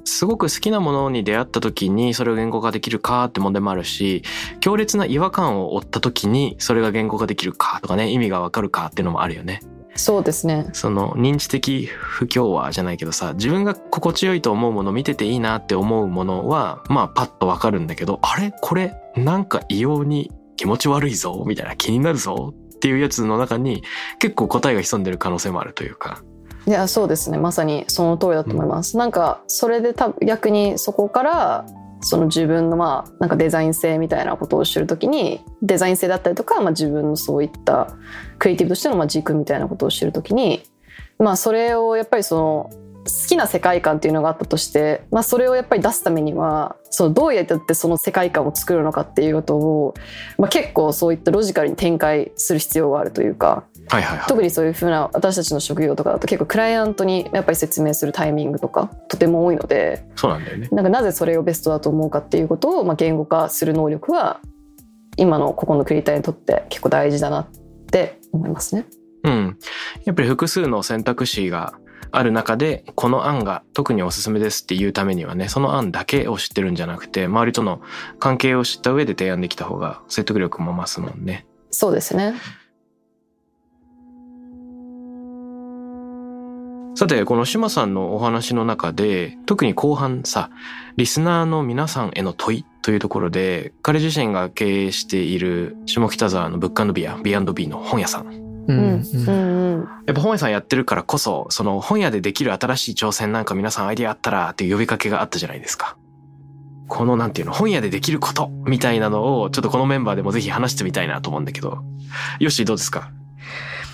[0.07, 4.23] すごく好きなものに出会った時にそれを言語化できるかって問題もあるし
[4.61, 9.59] 強烈な違和感を負った時にそれが言語化できるかとかね意味がわかるかっていうのもあるよね。
[9.95, 10.69] そうですね。
[10.73, 18.53] その認知的不協和じゃないけどさ自分が心地よいと思うもの見てていいなって思うものはまあパッとわかるんだけどあれ？
[18.61, 18.95] これ？
[19.15, 21.43] なんか異様に気持ち悪いぞ？
[21.45, 22.53] みたいな気になるぞ？
[22.75, 23.83] っていうやつの中に
[24.19, 26.23] 結構答えが潜んでる可能性もあるというか。
[26.67, 28.97] いやそうですねまさにその通りだと思います。
[28.97, 31.65] なんかそれで多分逆にそこから
[32.01, 37.95] その自分のまあなんかデザイン性みたいなことを知るときにデザイン性だったりとか、まあ、自分のそういった
[38.37, 40.61] クリエイティブとしてのまあ軸みたいなことを知るときに
[41.19, 42.69] まあそれをやっぱりその
[43.07, 49.93] 好きな世界観っていうのがあったとして、まあ、それをやっぱり出すためにはそのどうやってその世界観を作るのかっていうことを、
[50.37, 54.27] まあ、結構そういったロジカルに展開する必要があるというかはいはいはい。
[54.27, 60.67] 特にそういうふうな私たちの職業とかだと結構クライアントにやっぱり説明するタイミングとかとても多いのでそうなんだよね。
[60.71, 64.39] なんかなぜそれをベストだと思うかっていうことをまあ言語化する能力は
[65.17, 67.47] 今のここのクリエイターにとって結構大事だなっ
[67.91, 68.85] て思いますね。
[69.23, 69.57] うん。
[70.05, 71.73] やっぱり複数の選択肢が
[72.11, 77.81] ある中で、この案が特におすすめですっていうためにはね、その案だけを知ってるんじゃなくて、周りとの
[78.19, 81.45] 関係を知った上で提案できた方が説得力も増すもんね。
[81.71, 82.35] そうですね。
[86.97, 90.49] さて、この島さんのお話の中で、特に後半さ、
[90.95, 98.25] リスナーの皆さんへの問いというところで、彼自身が経営している下北沢のブックビア、B&B の本屋さん。
[98.25, 98.31] う
[98.67, 99.31] うんんうんう
[99.77, 105.97] んやっぱ本屋さんやってるからこそ、その本屋でできる新しい挑戦なんか皆さんアイディアあったらっていう呼びかけがあったじゃないですか。
[106.87, 111.83] このなんていうの、本屋でできることみたいなのをちょっとこのメンバーでもぜひ話してみたいなと思うんだけど。
[112.39, 113.11] よし、どうですか？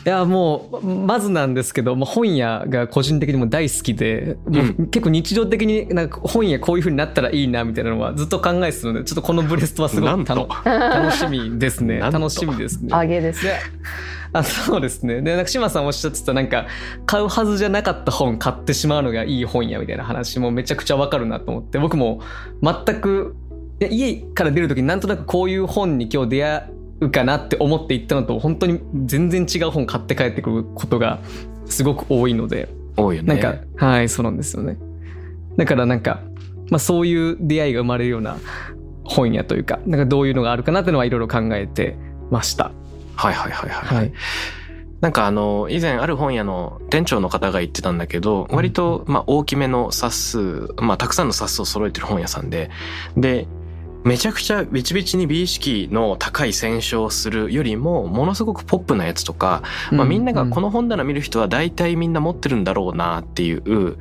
[0.06, 12.00] いやもうまずなんですけど本屋が個人的にも大好きで、もう結構日常的になんか本屋こういう風になったらいいなみたいなのはずっと考えてたのでちょっとこのブレストはすごく楽しみですね。
[12.12, 12.90] 楽しみですね。
[12.92, 13.44] あげです。
[13.44, 13.54] で
[14.34, 15.22] あそうですね。
[15.22, 16.66] でなんか島さんおっしゃってたなんか
[17.06, 22.20] 買うはずじゃなかった本買ってしまうのがいい本屋みたいな話もめちゃくちゃわかるなと思って僕も
[22.62, 23.36] 全く
[23.80, 26.70] 家から出る時になんとなくこういう本に今日出会
[27.04, 31.20] うかなって思って行ったのと本当に全然違う本買って帰ってくることが
[31.66, 32.70] すごく多いので。
[32.96, 33.36] 多いよね。
[33.36, 33.40] なん
[33.78, 34.78] か、はいそうなんですよね。
[35.58, 36.22] だからなんか、
[36.70, 38.38] まあ、そういう出会いが生まれるような
[39.04, 41.98] 本屋というかなんかどういうのがあるかなっていうのはいろいろ考えて
[42.32, 42.72] ました。
[43.16, 43.98] はいはいはいはい。
[43.98, 44.14] はい。
[45.02, 52.70] なんかあの、以前ある本屋の店長の方が言ってたんだけど、割とまあ大きめの冊数、まあたくさんの冊数を揃えてる本屋さんで、
[53.18, 53.48] で、
[54.04, 63.98] めちゃくちゃビチビチに美意識の高い選書をするよりも、ものすごくポップなやつとか、まあみんながこの本棚見る人は大体みんな持ってるんだろうなっていう、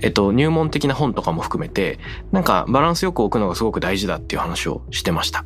[0.00, 1.98] えっと、入門的な本とかも含めて、
[2.32, 5.44] なんかバランスよく置くのがすごく大事だっていう話をしてました。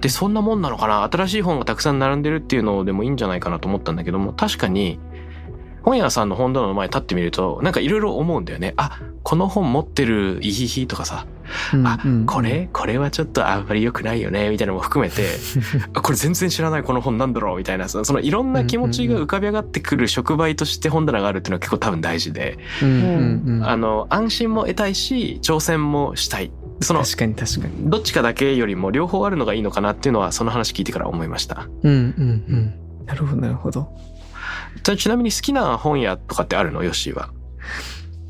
[0.00, 1.02] で、そんなもんなのかな？
[1.04, 5.00] 新しい本がたくさん並んでるっていうのでもいいんじゃないかなと思ったんだけども、確かに、
[5.86, 8.74] 本屋さんの本棚の前に立ってみると、なんかいろいろ思うんだよね。
[8.76, 11.26] あ、この本持ってるイヒヒとかさ、
[11.84, 15.28] あうんうん、これこれはちょっとあんまり良くないよね、みたいなのも含めて、
[15.94, 17.58] あこれ全然知らないこの本なんだろう。
[17.58, 23.62] みたいな、そのそのいろんな気持ちが浮かび上がってくる触媒として本棚があるっていうのは結構多分大事で、うん。
[23.64, 26.50] あの、安心も得たいし、挑戦もしたい。
[26.80, 27.88] その、確かに確かに。
[27.88, 31.68] どっちかだけよりも両方あるのがいいのかなっていうのはその話聞いてから思いました。
[31.84, 32.74] うんうんうん。
[33.06, 33.88] なるほどなるほど
[34.96, 36.82] ちなみに好きな本屋とかってあるの？
[36.82, 37.30] ヨッシーは。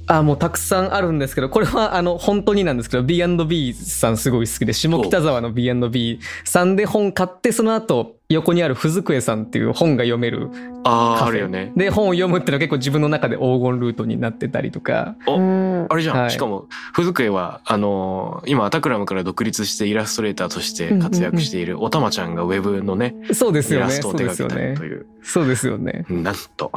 [0.08, 10.50] あもうたくさんあるんですけどこれはあの本当になんですけど B&B さんすごい好きで下北沢の B&B さんで本買ってその後横にあるふずくえさんっていう本が読める
[10.84, 11.72] ああ、カフェあるよね。
[11.76, 16.20] で本を読むっていうのは結構自分の中で黄金ルートになってたりとかおうんあれじゃん。
[16.20, 25.06] はいしかも、ふずくえは、あのー今、タクラムから独立してイラストレーターとして活躍しているおたまちゃんがウェブのね、そうですよねイラストをそう手掛けですよねたりという。
[25.22, 26.72] そうですよねなんと。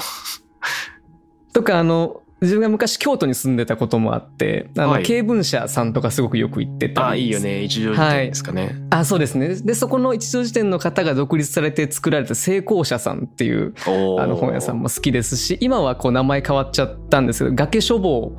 [1.53, 5.03] とかあの自分が昔京都に住んでたこともあってあの、はい。
[5.03, 7.05] 経文社さんとかすごくよく行ってたり。
[7.07, 7.63] ああ、いいよね。
[7.63, 8.75] 一条辞典ですかね。
[8.91, 9.55] あそうですね。
[9.55, 13.73] でそこの一条辞典の方が独立されて作られた成功者さんっていう
[14.19, 18.35] あの本屋さんも好きですし今はこう名前変わっちゃったんですけど崖書房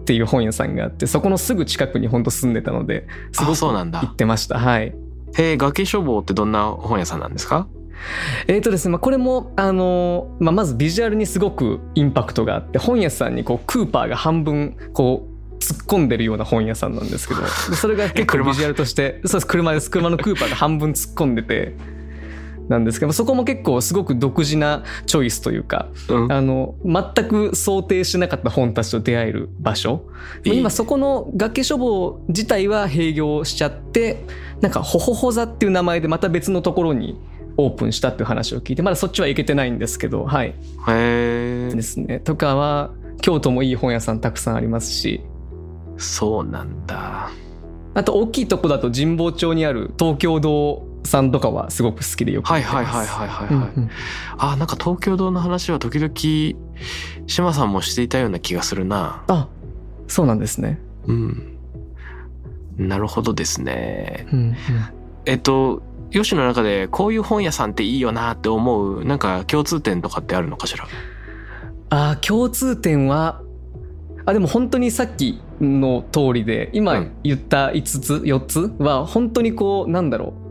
[0.00, 4.00] っていう本屋さんがあってそこのすぐ近くに本当住んでたのですごあくそうなんだ。
[4.00, 4.58] 行ってました。
[4.58, 4.94] はい。
[5.36, 7.66] へえ、崖書房ってどんな本屋さんなんですか？
[8.46, 15.32] えーとですね、まあ、これも、あのまあ、まずビジュアルにすごくインパクトがあって本屋さんにこうクーパーが半分こう
[15.62, 17.46] 突っ込んでるような本屋さんなんですけどで
[17.76, 21.74] それが結構車ビジュアルとしてそうです車です車のクーパーが半分突っ込んでて
[22.68, 26.32] なんですけどそこも結構すごく独自なチョイスというかうん。
[26.32, 30.04] あの全く想定しなかった本たちと出会える場所
[30.44, 34.24] 今そこの崖書房自体は閉業しちゃって
[34.60, 37.20] なんかほほほ座っていう名前でまた別のところに
[37.56, 40.54] オープンしたっていう話を聞いてまだそっちは行けてないんですけどはいへ
[40.88, 41.82] えで。
[41.82, 42.90] すねとかは
[43.20, 45.22] 京都もいい本屋さんたくさんありますし
[45.98, 47.30] そうなんだ。
[47.94, 53.70] あと大きいとこだと神保町にある東京堂さんとかはすごく好きでよくはいはいはいはいはいはい。
[53.76, 53.90] うんうん
[54.38, 56.58] あ、なんか東京堂の話は時々、
[57.26, 59.22] 島さんもしていたような気がするな。
[59.28, 59.48] あ
[60.08, 61.58] そうなんですねうん。
[62.78, 64.26] なるほどですね。
[64.32, 64.56] うんうん
[65.24, 65.82] えっと、
[66.12, 70.86] ヨシの中でこういう本屋さんっていいよなって思う、なんか共通点とかってあるのかしら？
[71.90, 73.42] あー共通点は
[74.24, 80.42] あでも本当にさっきの通りで今うん言った5つ4つは本当にこうなんだろう。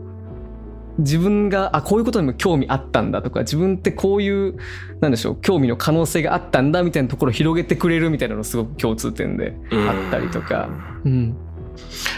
[0.98, 4.58] 自分があこういうことにも興味あったんだとか自分ってこういう
[5.00, 10.68] なんでしょう興味の可能性があったんだみたいなところを広げてくれるみたいなのすごく共通点であったりとか。
[11.04, 11.34] うん、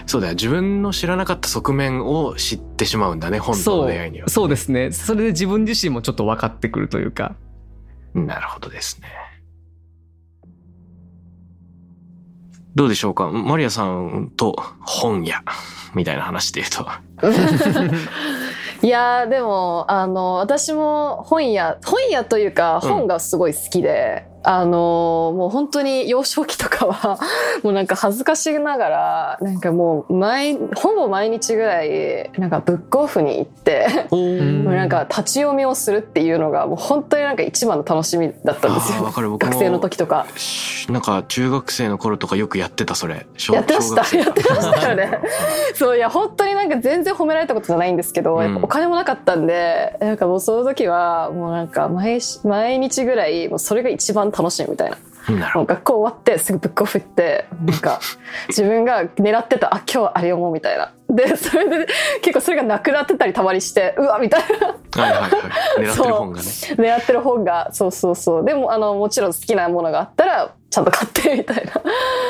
[0.06, 0.34] そうだよ。
[0.34, 4.28] 自分の知らなかった側面を知ってしまうんだね、本とそうの出会いには。
[4.28, 7.34] そうですねそれで自分自身もちょっと分かってくるというか
[8.14, 9.08] なるほどですね。
[12.76, 13.30] どうでしょうか？
[13.30, 15.42] マリアさんと本屋
[15.94, 16.88] みたいな話で言うと。
[18.82, 27.18] いやーでもあの私も本屋本屋というかうん本がすごい好きで、あのーもう本当に幼少期とかは
[27.64, 39.04] もうなんか恥ずかしながらなんかもう毎ほぼ毎日ぐらいなんかブックオフに行ってもうなんか立ち読みをするっていうのがもう本当になんか一番の楽しみだったんですよ。
[39.38, 40.26] 学生の時とか。
[40.36, 43.26] しなんか中学生の頃とかよくやってたそれ。
[43.38, 44.02] 小やってました。
[44.16, 45.20] やってましたよね。
[45.74, 48.42] そういや本当になんか全然褒められたことじゃないんですけど、うん。
[48.42, 54.96] やっぱお金もなかったんでなんかもうその時はもうなんか毎し毎日ぐらいもうそれが一番楽しいみたいな。
[55.32, 58.00] 学校終わってすぐブックオフ行ってなんか
[58.48, 60.92] 自分が狙ってたあ今日はあれ読もうみたいな。
[61.08, 61.86] でそれで
[62.22, 64.76] 結構それがなくなってたりたまにしてうわみたいな。
[64.90, 65.30] どはいはいはい。
[65.80, 66.44] 狙ってる本がね。
[66.44, 68.44] 狙ってる本がそうそうそう。
[68.44, 71.72] でもあのもちろん好きなものがあったらちゃんと買ってみたいな。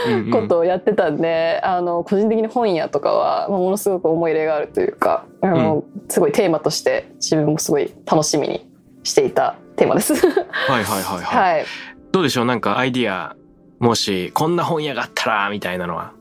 [0.07, 0.31] うんうん。
[0.31, 8.71] ことをやってたんで、あの個人的に本屋とかはまあものすごく思い入れがあるというかあの、すごいテーマとして自分もすごい楽しみに
[9.03, 10.15] していたテーマです。
[10.15, 10.31] は
[10.81, 11.65] いはいはいはい、 はい
[12.15, 12.45] どうでしょう？
[12.45, 13.35] なんかアイディア。
[13.81, 16.13] もしこんな本屋があったらみたいなのは。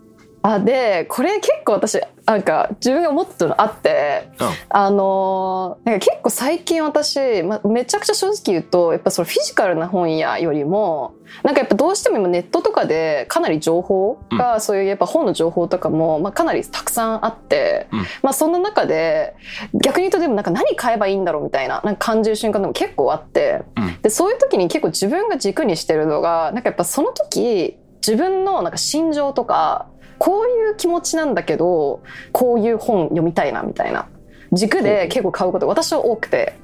[0.41, 4.47] あでこれ結構私なんか自分が思ってるのあってうん。
[4.69, 17.99] あのーなんか結構最近私、ま、めちゃくちゃ正直言うとやっぱそのフィジカルな本屋よりもなんかやっぱどうしても今ネットとかでかなり情報が、そういうやっぱ本の情報とかも、まあ、かなりたくさんあって、うん。
[18.21, 19.35] まあそんな中で
[19.73, 24.01] 逆に言うとでもなんか何買えばいいんだろうみたいななんか感じる瞬間でも結構あって、うん。
[24.01, 29.87] でそういう時に結構自分が軸にしてるのがなんかやっぱその時自分のなんか心情とか
[30.23, 32.01] こういう気持ちなんだけど
[32.31, 34.07] こういう本読みたいなみたいな
[34.53, 36.55] 軸で結構買うことが私は多くて。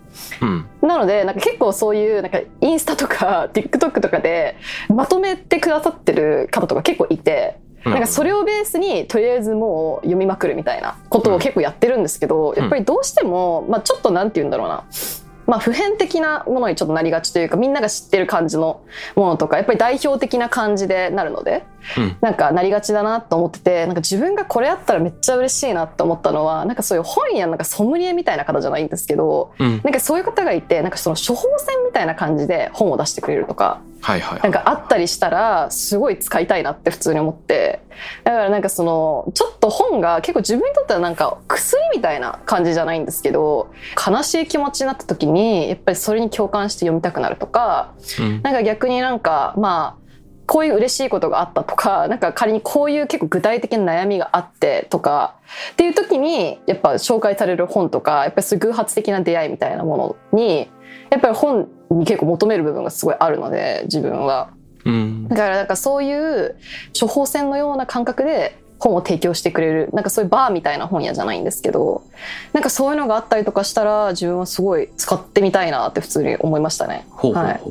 [0.42, 0.66] うん。
[0.82, 4.56] なのでなんか結構そういうなんかインスタとか TikTok とかで
[4.88, 7.60] まとめてくださってる方とか結構いて。
[7.86, 14.84] なんかそれをベースにとりあえずもう読みまくるみたいなことを結構やってるんですけど、やっぱりどうしても、まあ、ちょっとなんて言うんだろうな、
[15.48, 18.82] まあ、普遍的なものにちょっとなりがちというかみんなが知ってる感じの
[19.16, 21.79] ものとかやっぱり代表的な感じでなるので、うん
[22.22, 29.82] なんかなりがちだなと思っててなんか自分がこれあったらめっちゃ嬉しいなって思ったのはなんかそういう本屋のなんかソムリエみたいな方じゃないんですけどうん。
[29.84, 34.42] なんかそういう方がいてなんかその処方箋みたいな感じで本を出してくれるとかはいはい。
[34.42, 37.82] なんかあったりしたらすごい使いたいなって普通に思って
[38.24, 43.72] だからなんかそのちょっと本が結構自分にとってはなんか薬みたいな感じじゃないんですけど
[44.08, 48.42] 悲しい気持ちになった時にやっぱりそれに共感して読みたくなるとかうん。
[48.42, 50.09] なんか逆になんかまあ
[50.50, 55.36] こういう嬉しいことがあったとか なんか仮にこういう結構具体的な悩みがあってとか
[55.74, 60.70] っていう時にやっぱ紹介される本とかやっぱり偶発的な出会いみたいなものに
[61.12, 64.50] やっぱり本に結構求める部分がすごいあるので自分は。
[64.86, 66.56] うんだからなんかそういう
[67.00, 72.04] 処方箋のような感覚で本を提供してくれるなんかそういうバーみたいな本屋じゃないんですけど
[72.54, 77.06] なんかそういうのがあったりとかしたら自分はすごい使ってみたいなって普通に思いましたね。
[77.10, 77.62] ほうほうほう、はい。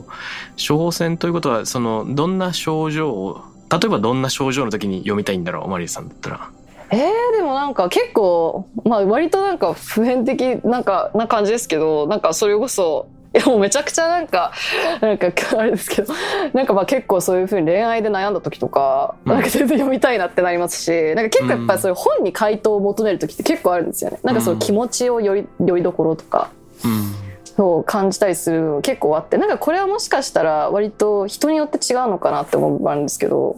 [0.57, 6.51] 処方箋ということはそのどんな症状を例えばどんな症状の時に読みたいんだろうマリーさんだったら。
[6.91, 14.53] えー、でもなんか結構、まあ割となんか普遍的なんかな感じですけど、なんかそれこそ、いやもうめちゃくちゃなんか、
[15.01, 16.15] なんかあれですけど、
[16.55, 24.19] なんかまあ結構そういうふうに恋愛で悩んだ時とか、うんなんか全然読みたいなってなりますし、なんか結構やっぱりそういう本に回答を求める時って結構あるんですよね。
[24.23, 26.51] なんかその気持ちをより、よりどころとか。
[26.85, 33.57] うんそう感じたりするの結構あってなんかこれはもしかしたら割と人によって違うのかなって思うあるんですけど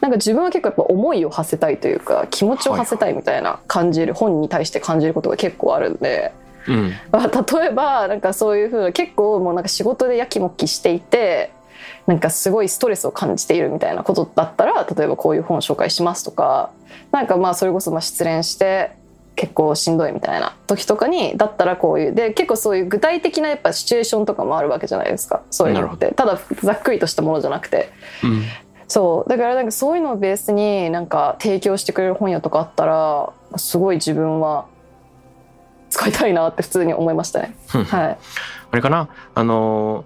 [0.00, 6.32] なんか自分は結構やっぱ思いを馳せたいというか気持ちを馳せたいみたいな感じる本に対して感じることが結構あるんで、
[6.66, 6.92] うん。
[7.10, 11.52] まあ、例えばなんかそういうふうな結構もうなんか仕事でやきもきしていて
[12.06, 16.70] なんかすごいストレスを感じているみたいなことだったら例えばこういう本を紹介しますとか
[17.12, 18.92] なんかまあそれこそまあ失恋して
[19.36, 25.42] 結構しんどいみたいな時とかにだったらこういうで結構そういう具体的なやっぱシチュエーションとかもあるわけじゃないですか。
[25.50, 27.90] そういうのっなてただざっくりとしたものじゃなくて。
[28.22, 28.42] うん。
[28.86, 29.30] そう。
[29.30, 34.66] だからなんかそういうのをベースになんか提供してくれる本屋とかあったらすごい自分は
[35.90, 37.54] 使いたいなって普通に思いましたね。
[37.68, 38.18] はい、
[38.70, 39.08] あれかな？
[39.34, 40.04] あの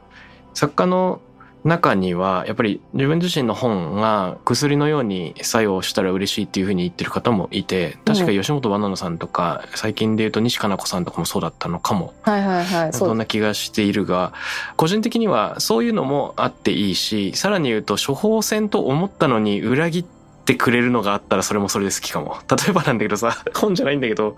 [0.54, 1.20] 作家の
[1.62, 12.12] 中にはやっぱり自分自身の本が薬のように作用したら嬉しいっていうふうに言ってる方もいて確か吉本ばななさんとか最近で言うと西加奈子さんとかもそうだったのかも。
[12.20, 13.08] はいはいはいそう。
[13.08, 14.34] んそな気がしているが
[14.76, 20.23] 個人的にはそういうのもあっていいしさらに言うと処方箋と思ったのに裏切って
[20.54, 22.36] くれるのがあったらそれもそれで好きかも。
[22.50, 24.36] 例えばなんだけどさ 本じゃないんだけど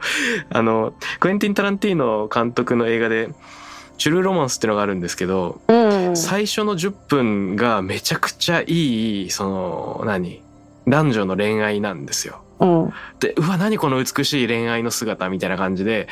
[0.50, 3.30] あのクエンティン・タランティーノ監督の映画で
[3.98, 6.16] 「チュルーロマンス」っていうのがあるんですけどうん。
[6.16, 10.42] 最初の10分がめちゃくちゃいいその何？
[10.86, 12.42] 男女の恋愛なんですよ。
[12.58, 12.92] うん。
[13.20, 16.08] でうわ何この美しい恋愛の姿みたいな感じで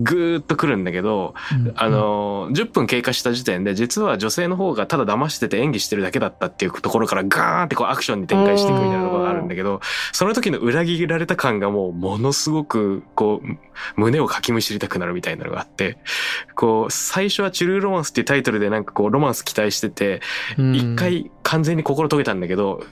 [0.00, 1.34] ぐーっとくるんだけど、
[1.74, 9.80] あの10分経過した時点で実は女性の方がただ騙してて演技してるだけだったっていうところからガーンってこうアクションに展開していくみたいなところがあるんだけど
[10.12, 15.98] その時の裏切られた感がもうものすごくこう胸をかきむしりたくなるみたいなのがあって
[16.54, 20.20] こう最初は「チュルーロマンス」っていうタイトルでなんかこうロマンス期待してて
[20.56, 22.84] 一回完全に心解けたんだけど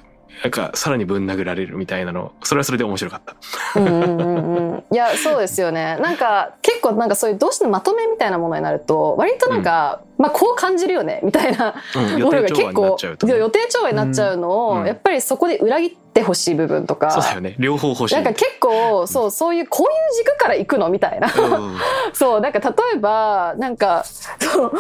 [0.43, 2.33] なんかさらにぶん殴られるみたいなの。
[2.43, 3.81] それはそれで面白かった。
[3.81, 4.85] うんうんうんうん。
[4.91, 5.97] いやそうですよね。
[6.01, 11.75] なんか結構なんかそういうどうしてもまとめみたいなものになると割となんか、まあこう感じるよねみたいな
[12.19, 14.87] ものが結構予定調和になっちゃうのを、うん。
[14.87, 17.11] やっぱりそこで裏切ってほしい部分とか。
[17.11, 17.57] そうだよね。
[17.59, 18.15] 両方欲しい。
[18.15, 21.29] なんか結構そうそういうこういう軸から行くのみたいな。
[21.29, 21.77] うん。
[22.13, 24.73] そうなんか例えばなんかそう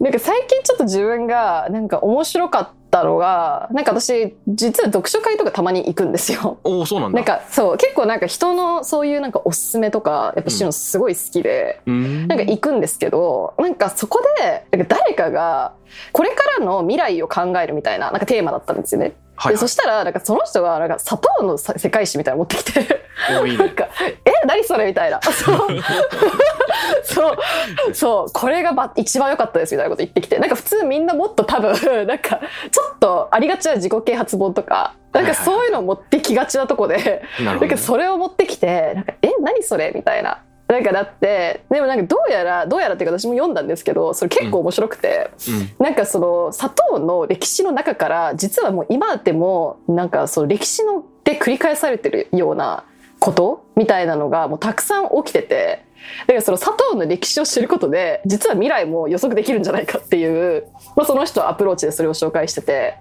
[0.00, 6.58] なんか最近ちょっと自分がなんか面白かったのがなんか私実は読書会とかたまに行くんですよ。
[6.62, 7.16] おおそうなんだ。
[7.16, 15.72] なんかそう結構なんか人のそういうなんかおすすめとかやっぱ知るのすごい好きで、うんなんか行くんですけどなんかそこでなんか誰かが
[16.12, 19.14] これからの未来を考えるみたいななんかテーマだったんですよね。
[19.34, 23.02] はいでそしたらなんかその人がなんか砂糖のさ世界史みたいなの持ってきて。
[23.30, 23.88] なんか
[24.24, 25.68] 「え何それ?」みたいな そう
[27.04, 31.72] そうそうこれがば一番良かったですみたいなこと言ってきてなんか普通みんなもっと多分
[32.06, 37.76] なんかちょっとありがちな自己啓発本とかなんかそういうのを持ってきがちなとこで、なるほどねなんか。
[37.76, 40.38] それを持ってきてなんかえ何それみたいな。
[40.72, 45.30] なんかだってでもなんかどうやらどうやらっていうか私も読んだんですけどそれ結構面白くて、
[45.78, 45.84] うん。
[45.84, 52.84] なんかその砂糖の歴史の中から実はもう今でもなんかその歴史ので繰り返されてるような
[53.18, 55.84] ことみたいなのがもうたくさん起きてて
[56.22, 60.66] だからその砂糖の歴史を知ることで実は未来も予測できるんじゃないかっていう、
[60.96, 62.96] まあ、その人はアプローチでそれを紹介してて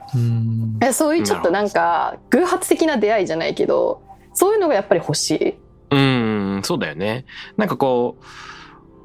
[0.94, 4.04] そういうちょっとなんか偶発的な出会いじゃないけど
[4.34, 5.56] そういうのがやっぱり欲しい。
[5.92, 7.26] うん、そうだよね。
[7.58, 8.24] なんかこう、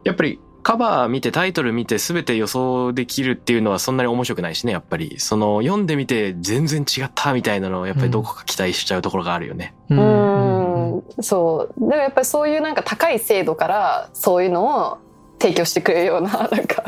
[0.04, 5.14] やっぱりカバー見てタイトル見て全て予想できるっていうのはそんなに面白くないしね、やっぱり。
[5.18, 9.74] その読んでみて全然違ったみたいなのをやっぱりどこか期待しちゃうところがあるよね。
[9.90, 11.80] うーんそう。
[11.82, 14.98] だからやっぱりそういうなんか高い精度からそういうのを
[15.38, 16.82] 提供してくれるような なんか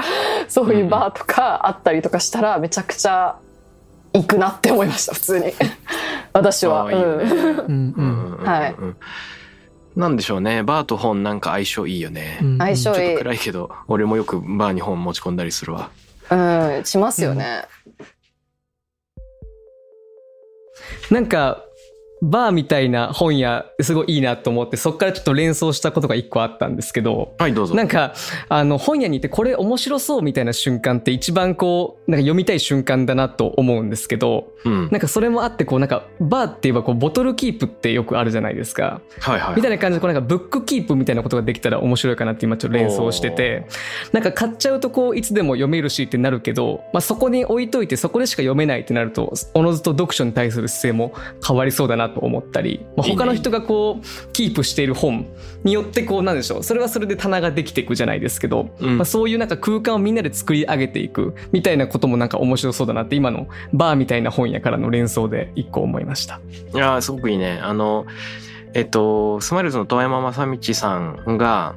[0.49, 3.37] そういうバーとかあったりとかしたらめちゃくちゃ
[4.13, 5.53] 行くなって思いました普通に。
[6.33, 6.93] 私は。
[6.93, 7.25] いいよね。
[7.25, 7.65] うんうん。
[7.69, 8.45] うんうんうん。
[8.45, 8.75] はい
[9.99, 10.63] なんでしょうね。
[10.63, 12.39] バーと本なんか相性いいよね。
[12.41, 15.91] うん相性ちょっといい、暗いけど、俺もよくバーに本持ち込んだりするわ。
[16.31, 17.65] うん、しますよね。
[21.11, 21.65] なんか
[22.23, 27.75] バーみたいな本屋すごいいいなと思ってそこからちょっと連想したことが一個あったんですけどはい、どうぞ。
[27.75, 28.15] なんか
[28.49, 34.89] あの本屋に行ってこれ面白そうみたいな瞬間って一番こうなんか読みたい瞬間だなと思うんですけどうん。
[34.91, 39.57] なんかそれもあってこうなんかバーって言えばこうボトルキープってよくあるじゃないですかはいはい。
[39.57, 43.67] みたいな感じでこうなんかブックキープみたいなことができたら面白いかなって今ちょっと連想してて
[44.13, 51.13] なんか買っちゃうとこういつでも読めるしってなるけど、まあ、そこに置いといてそこでしか読めないってなるとおのずと読書に対する姿勢も
[51.47, 55.27] 変わりそうだなと思ったり、まあ、他の人がこうキープしている本
[55.65, 66.41] によってこうなんでしょうそれはそれで棚ができていくじゃないですけど、うんまあ、そういうなんか空間をみんなで作り上げていくみたいなこともなんか面白そうだなって今のバーみたいな本屋からの連想で一個思いました。
[66.75, 67.59] いやーすごくいいね。
[67.63, 68.07] あの、
[68.75, 71.77] えっと、スマイルズの遠山正道さんが、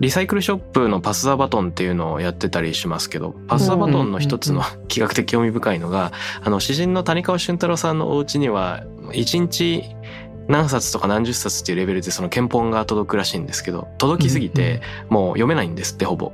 [0.00, 8.82] リサイクルショップのパス・ザ・バトンっていうのをやってたりしますけど、パス・ザ・バトンの一つの企画的興味深いのが、あの、詩人の谷川俊太郎さんのお家には、
[9.12, 9.84] 一日
[10.48, 14.80] 何冊とか何十冊っていうレベルでその憲本が届くらしいんですけど、届きすぎて、
[15.10, 16.32] もう読めないんですって、ほぼ。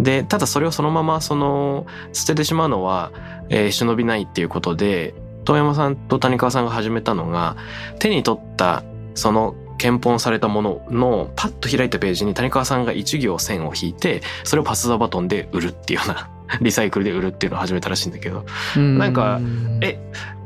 [0.00, 3.12] で、ただそれをそのまま、その、捨ててしまうのは、
[3.50, 7.56] えー忍びないっていうことで、遠山さんと谷川さんが始めたのが、
[8.00, 8.82] 手に取った、
[9.14, 16.28] その、検本されたもののパッと開いたページに谷川さんが一行線を引いてそれをパス・ザ・バトンで売るっていうような
[16.60, 18.44] リサイクルで売るっていうのを始めたらしいんだけど。
[18.76, 19.40] なんか
[19.80, 19.98] え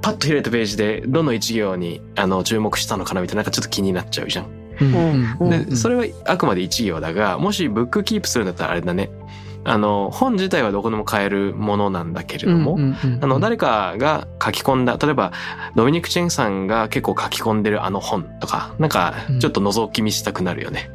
[0.03, 4.47] パッと開いたページでどの一行にあの注目したのかなみたいななんかちょっと気になっちゃうじゃん。
[4.81, 5.37] うん。
[5.39, 5.69] うん。
[5.69, 9.11] でそれはあくまで一行だがもしブックキープするんだったらあれだね
[9.65, 12.79] あの本自体はどこでも買えるものなんだけれども、
[13.21, 15.33] あの、誰かが書き込んだ、例えば、
[15.77, 20.91] ドミニク・チェンさんが結構書き込んでるあの本とか、なんか、ちょっと覗き見したくなるよね。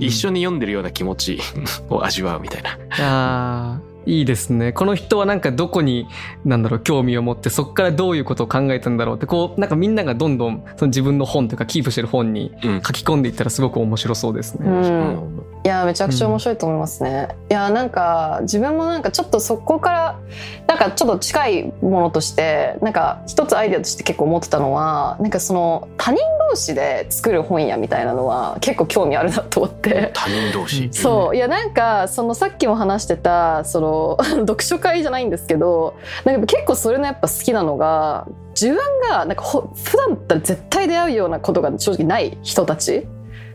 [0.00, 1.40] 一緒にに読んでるような気持ち
[1.88, 2.78] を味わうみたいな。
[2.98, 6.06] あーいいですねこの人はなんかどこに
[6.44, 12.82] なんだろう興味を持ってそこからどういうことを考えたんだろうってこうなんかみんながどんどんその自分の本とかキープしてる本にうん。
[12.82, 14.68] 書き込んでいったらすごく面白そうですね。
[14.68, 20.20] うんうんいやめちゃくちゃ面白いと思いますね、いやなんか自分もなんかちょっとそこから
[20.66, 30.10] なんかちょっと近いものとしてなんか一つアイデアとして結構思ってたのはなんかその他人同士で作る本屋みたいなのは結構興味あるなと思って。
[30.12, 30.88] 他人同士。
[30.92, 31.36] そう。
[31.36, 35.94] いやなんかそのさっきも話してたその 読書会じゃないんですけど
[36.26, 38.76] なんか結構それのやっぱ好きなのが自分
[39.08, 43.06] がなんかほ普段だったら絶対出会うようなことが正直ない人たち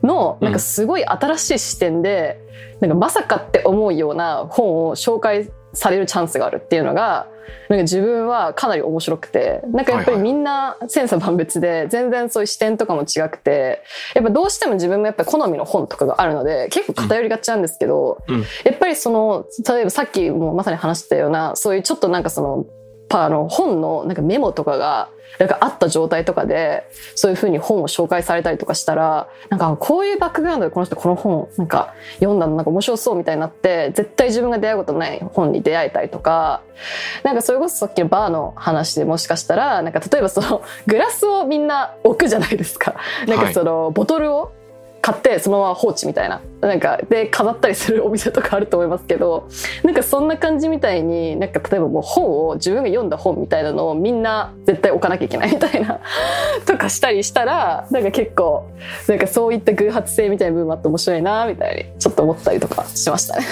[0.03, 2.39] のなんかすごい新しい視点で、
[2.79, 7.27] なんかまさかって思うような本を紹介されるチャンスがあるっていうのが
[7.67, 13.83] なんか自分はかなり面白くてなんかやっぱりみんな千差万別で全然そういう視点とかも違くて
[14.15, 18.39] やっぱどうしても自分もやっぱり好みの本とかがあるので結構偏りがちなんですけど、うん。
[18.39, 22.65] やっぱりその例えばさっきもまさに話してたようなそういうちょっとなんかその
[23.09, 36.61] パあの本のなんかメモとかがなんかあった状態とかでそういうふうに本を紹介されたりとかしたらなんかこういうバックグラウンドでこの人この本なんか読んだのなんか面白そうみたいになって絶対自分が出会うことない本に出会えたりとか
[37.23, 42.95] なんかそれこそさっきのバーの話でもしかしたらなんか例えばそのグラスをみんな置くじゃないですか。
[43.27, 44.51] なんかそのボトルを
[45.09, 46.41] 買ってそのまま放置みたいな。
[46.61, 49.47] なんかで飾ったりするお店とかあると思いますけど
[49.81, 56.01] なんかそんな感じみたいになんか例えばもう本を自分が読んだ本みたいなのをみんな絶対置かなきゃいけないみたいな
[56.67, 58.65] とかしたりしたらなんか結構
[59.07, 63.45] なんかそういった偶発性みたいな部分もあって面白いなみたいにちょっと思ったりとかしましたね。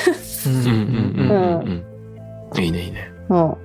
[0.47, 1.85] うん
[2.61, 3.09] いいねいいね。
[3.29, 3.57] うん、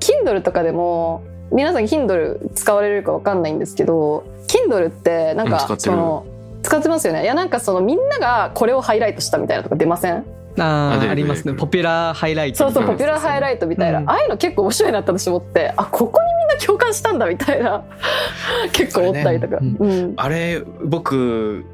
[0.00, 6.26] Kindle とかでも皆さん Kindle 使われるかわかんないんですけど Kindle ってなんかその
[6.66, 7.22] 使ってますよね。
[7.22, 10.24] いやなんかそのみんながこれをハイライトしたみたいなとか出ません？
[10.58, 11.54] あーあありますね。
[11.54, 15.72] ポピュラーハイライトそうそう、みたいなポピュラーハイライトみたいな、うんああいうの結構面白いなって私思って。
[15.76, 17.84] あここにみんな共感したんだみたいな。
[18.72, 19.76] 結構思ったりとか、あれね。
[19.78, 20.14] うん。
[20.16, 21.64] あれ僕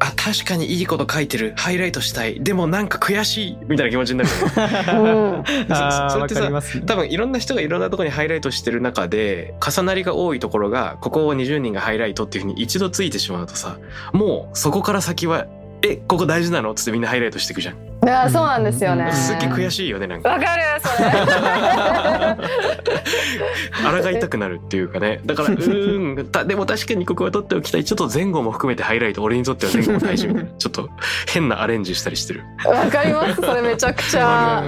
[0.00, 1.54] あ確かにいいこと書いてる。
[1.56, 2.40] ハイライトしたい。
[2.40, 4.52] でもなんか悔しいみたいな気持ちになるよね。
[4.92, 5.44] うん。
[5.74, 6.84] あーわそれってさね。
[6.86, 13.78] 多分いろんな人がいろんなところにハイライトしてる中で重なりが多いところがここを20人がハイライトっていうふうに一度ついてしまうとさ
[14.12, 15.46] もうそこから先は
[15.82, 16.70] えここ大事なの？
[16.70, 19.12] っつってみんなハイライトしていくじゃんいやそうなんですよね、うん。
[19.12, 20.30] すっげえ悔しいよねなんか。
[20.30, 21.10] わかるそれ。
[24.02, 25.20] 抗いたくなるっていうかね。
[25.26, 27.84] だからうーん たでも確かにここは取っておきたい。
[27.84, 30.88] ちょっと前後も含めてハイライト俺にとっては前後も大事みたいなちょっと
[31.26, 32.44] 変なアレンジしたりしてる。
[32.64, 33.42] わかります。
[33.42, 34.62] それめちゃくちゃ。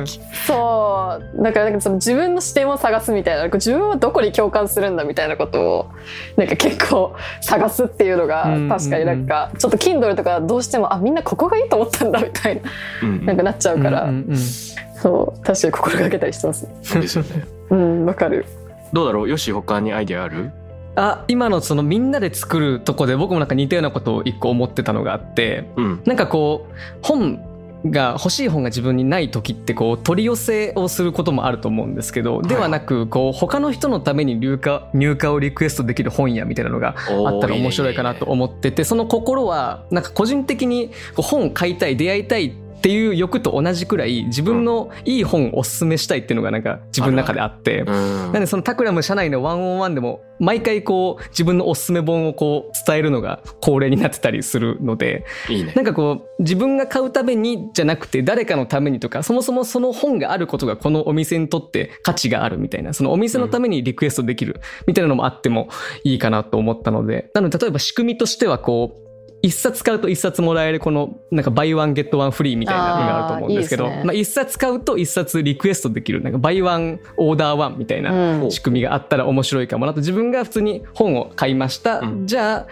[0.47, 1.43] そう。
[1.43, 3.49] だからなんかその自分の視点を探すみたいな。
[3.49, 5.91] 自分はどこに共感するんだみたいなことを
[6.37, 8.68] なんか結構探すっていうのがうん。
[8.68, 12.62] 確かになんかちょっと Kindle とかどうしてもあみんなここがいいと思ったんだみたいな。
[13.03, 14.37] うんなんかなっちゃうから、うんうんうん。
[14.37, 17.45] そう確かに心がけたりしてますそうですよね。
[17.71, 18.45] うんわかる。
[18.93, 19.29] どうだろう？
[19.29, 20.51] よし他にアイデアある？
[20.97, 26.03] あ今のそのみんなで作るとこで僕もなんか似たようなことを一個思ってたのがあってうん。
[26.05, 27.47] なんかこう本
[27.87, 36.95] が欲しい本が自分にない時ってこう取り寄せをすることもあると思うんですけど、ではなくこう他の人のために入荷入荷をリクエストできる本屋みたいなのが
[37.27, 47.81] あったら面白いかなと思っててその心はなんか個人的に本を買いたい出会いたいっていう欲と同じくらい自分のいい本をおすすめしたいっていうのがなんか自分の中であって。
[47.81, 47.87] うん。
[47.87, 55.26] なんでそのタクラム社内のワンオンワンでも毎回こう自分のおすすめ本をこう伝えるのが恒例になってたりするので。
[55.51, 55.74] いいね。
[55.76, 62.95] なんかこう自分が買うためにじゃなくて誰かのためにとかそもそもその本があることがこのお店にとって価値があるみたいな。
[62.95, 65.68] そのお店のためにリクエストできるみたいなのもあっても
[66.03, 67.31] いいかなと思ったので。
[67.35, 69.09] なので例えば仕組みとしてはこう
[69.43, 74.05] 一冊買うと一冊もらえるこのなんか buy one get one free みたいなのがあると思うんですけどあーいいですね。
[74.05, 78.51] まあ一冊買うと一冊リクエストできるなんか buy one order one みたいなうん。
[78.51, 82.26] 仕組みがあったら面白いかもなと自分が普通に本を買いました、うん。
[82.26, 82.66] じゃあ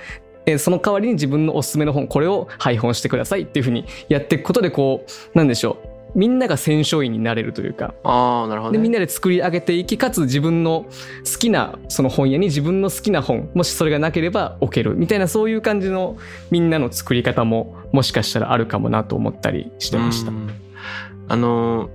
[0.46, 5.04] えーその代わりに自分のおすすめの本これを配本してくださいっていうふうにやっていくことでこ
[5.34, 7.94] うなんでしょうみんなが選書員になれるというか。
[8.04, 10.86] ああなるほど、ね、でみんなで作り上げていきかつ自分の
[11.30, 16.16] 好きなその本屋に自分の好きな本もしそれがなければ置けるみたいなそういう感じの
[16.50, 20.30] みんなの作り方ももしかしたらあるかもなと思ったりしてました。
[20.30, 20.34] う。
[20.34, 20.50] ん。
[21.28, 21.90] あの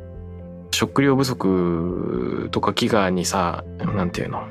[0.71, 4.47] 食料不足とか飢餓にさなんていうの？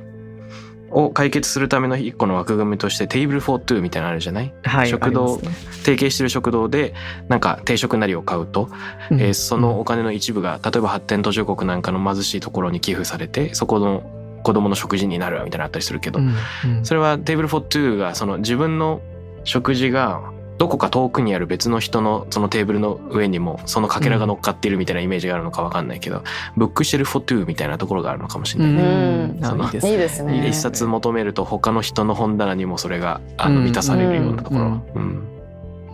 [0.93, 4.53] を解決するための一個の枠組みとしてテーブルフォートゥーみたいなのあるじゃない？
[4.63, 5.49] はい、食堂ね。
[5.85, 6.95] 提携してる食堂で
[7.29, 8.69] なんか定食なりを買うと、
[9.11, 9.21] うん。
[9.21, 14.03] えーそのお金の一部が例えば発展途上国なんかの貧しいところに寄付されてそこの
[14.43, 16.35] 子供の食事になるみたいなのあったりするけど、うん
[16.65, 16.85] うん。
[16.85, 19.01] それは Table for Two がその自分の
[19.45, 20.33] 食事が
[20.63, 26.23] どこか遠くにある別の人のそのテーブルの上にもそのかけらが乗っかっているみたいなイメージがあるのかわかんないけど、
[26.57, 28.73] Bookshelf for Two みたいなところがあるのかもしれない。
[28.73, 29.45] うん。
[29.45, 29.91] あそのいいですね。
[29.91, 30.49] いいですね。
[30.49, 34.61] 一冊求めると他の人の本棚にもそれがあのうん満たされるようなところ。
[34.61, 34.83] うん。
[34.95, 35.27] うん。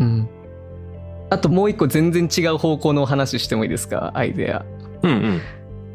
[0.01, 0.29] うん。
[1.31, 4.11] あともう一個全然違う方向のお話してもいいですか？
[4.12, 4.66] アイデア。
[5.03, 5.41] うんうん。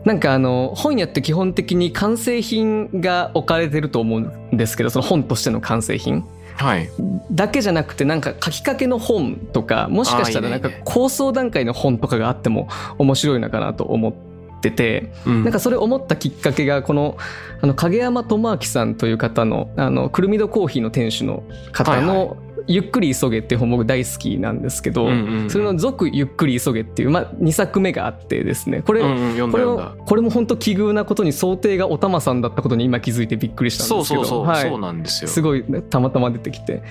[0.03, 6.89] なんかあの本屋って基本的に完成品が置かれてると思うんですけどその本としての完成品はい。
[7.31, 14.13] だけじなんくてなんか書きかけの本とかもしかしたらなんか構想段階の本とかがあっても面白いのかなと思っ
[14.61, 15.43] ててうん。
[15.43, 17.17] なんかそれ思ったきっかけがこの
[17.61, 22.37] あの影山智明さんという方のあのくるみどコーヒーの店主の方はいの
[22.67, 25.49] 「ゆっくり急げ」っていう本僕大好きなんですけど、うんうんうん。
[25.49, 28.81] それの「続ゆっくり急げ」っていう、まあ、2作目があってですね。
[28.85, 34.23] これ、うんうんこれこれも本当奇遇なことに想定がおたまさんだったことに今気づいてびっくりしたんですけど。
[34.23, 34.69] そうそうそう、はい。
[34.69, 35.29] そうなんですよ。
[35.29, 36.83] すごいねたまたま出てきて。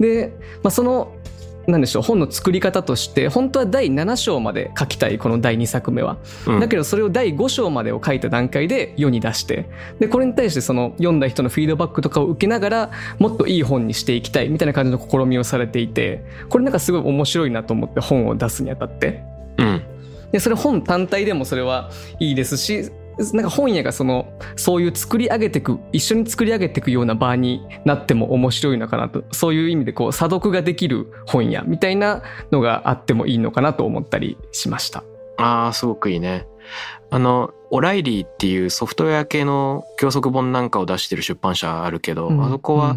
[0.00, 1.12] で、まあ、その
[1.68, 6.16] なんでしょう本の作り方として本当は第7章まで書きたいこの第2作目は、
[6.46, 6.60] うん。
[6.60, 9.68] だけどそれを第5章までを書いた段階で世に出して。
[10.00, 19.22] でこれに対してその読んだ人のフィードバックとかを受けながらもっといい本にしていきたいみたいな感じの試みをされていてこれなんかすごい面白いなと思って本を出すにあたって。
[19.58, 19.82] うん。
[20.32, 22.90] でそれ本単体でもそれはいいですし
[23.32, 35.02] なんか本屋がそのそういう作り上げていく一緒に作り上げていくような場になっても面白いのかなとそういう意味でこう査読ができる本屋みたいなのがあってもいいのかなと思ったりしました。
[35.36, 36.46] ああすごくいいね
[37.10, 42.96] あのオライリーっていうソフトウェア系の教則本なんかを出してる出版社あるけど、うんあそこは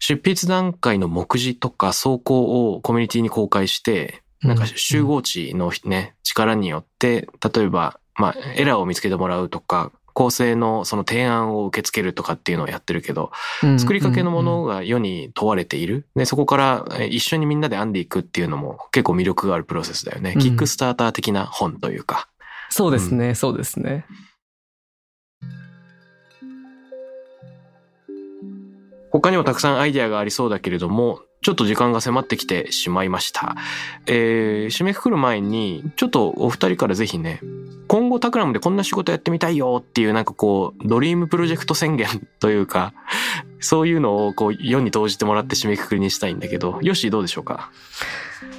[0.00, 16.06] 執筆段階の目次とか走行をコミュニティに公開して、なんか集合値のね、力によって、例えば、まあ、エラーを見つけてもらうとか、構成のその提案を受け付けるとかっていうのをやってるけど、うん作りかけのもうんのが世に問われている。
[16.16, 20.32] で、そこからえ一緒にみんなで編んでいくっていうのも結構魅力があるプロセスだよね。
[20.34, 22.28] うんキックスターター的な本というか。
[22.68, 24.04] そうですね、そうですね。
[29.10, 33.56] 他にもたくさんアイデアがありそうだけれども、ちょっと時間が迫ってきてしまいました。
[34.06, 37.40] えー、締めくくる前に、ちょっとお二人からぜひね、
[37.88, 42.06] 今後タクラムでこんな仕事やってみたいよっていうなんかこう、ドリームプロジェクト宣言
[42.40, 42.92] というか、
[43.58, 47.70] そういうのをこう世に投じてもらって締めくくりにしたいんだけど、よしどうでしょうか？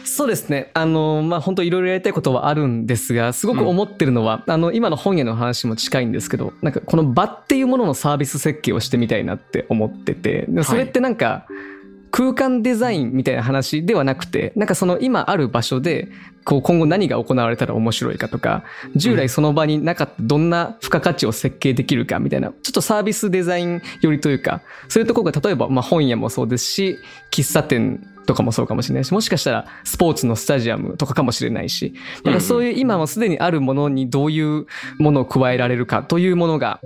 [0.04, 0.72] そうですね。
[0.74, 11.46] あの、まあ、本当いろいろやりたいことはあるんですが、すごく思ってるのは、あの、今の本屋の話も近いんですけど、なんかこの場っていうもののサービス設計をしてみたいなって思ってて、それってなんか、
[12.12, 16.10] 空間デザインみたいな話ではなくて、なんかその今ある場所で、
[16.44, 18.64] こう今後何が行われたら面白いかとか、
[18.96, 26.98] 従来その場になかったどんな付加価値を設計できるかみたいな、ちょっとサービスデザイン寄りというか、そういうところが例えばまあ本屋もそうですし、
[27.32, 31.94] 喫茶店とかもそうかもしれないし、もしかしたらスポーツのスタジアムとかかもしれないし、
[32.24, 34.66] なんかそういう今もすでにあるものにどういう
[35.00, 36.82] ものを加えられるかというものが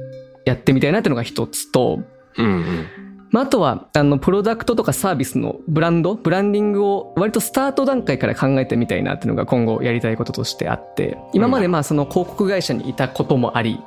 [0.45, 2.03] やってみたいなっていうのが一つと、
[2.37, 3.04] うんうん。
[3.31, 13.79] まあ、あとは、あの、プロダクトとかサービスのブランド、ブランディングを割とスタート段階から考えてみたいなっていうのが今後やりたいこととしてあって、今までまあその広告会社にいたこともあり、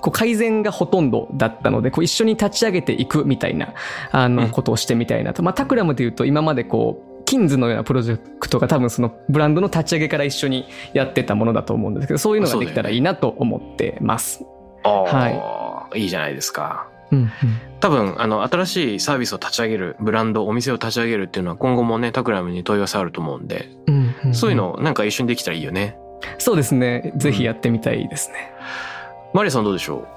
[0.00, 3.74] こう改善がほとんどだったので、こう一緒に立ち上げていくみたいな、
[4.10, 5.42] あうんの、ことをしてみたいなと。
[5.42, 14.44] まあ、タクラムで言うと今までこう、キンズのようなプロジェクトが多分そのブランドの立ち上げから一緒にやってたものだと思うんですけど、そういうのができたらいいなと思ってます。
[14.82, 16.00] はい。
[16.00, 16.88] いいじゃないですか。
[17.12, 17.30] うんうん
[17.80, 25.96] 多分、あの、新しいサービスを立ち上げる、ブランド、お店を立ち上げるっていうのは今後もね、タクラムに問い合わせあると思うんで、うんうんそういうのなんか一緒にできたらいいよね。
[26.38, 27.12] そうですね。
[27.16, 28.52] ぜひやってみたいですね。
[29.32, 30.08] マリアさんどうでしょ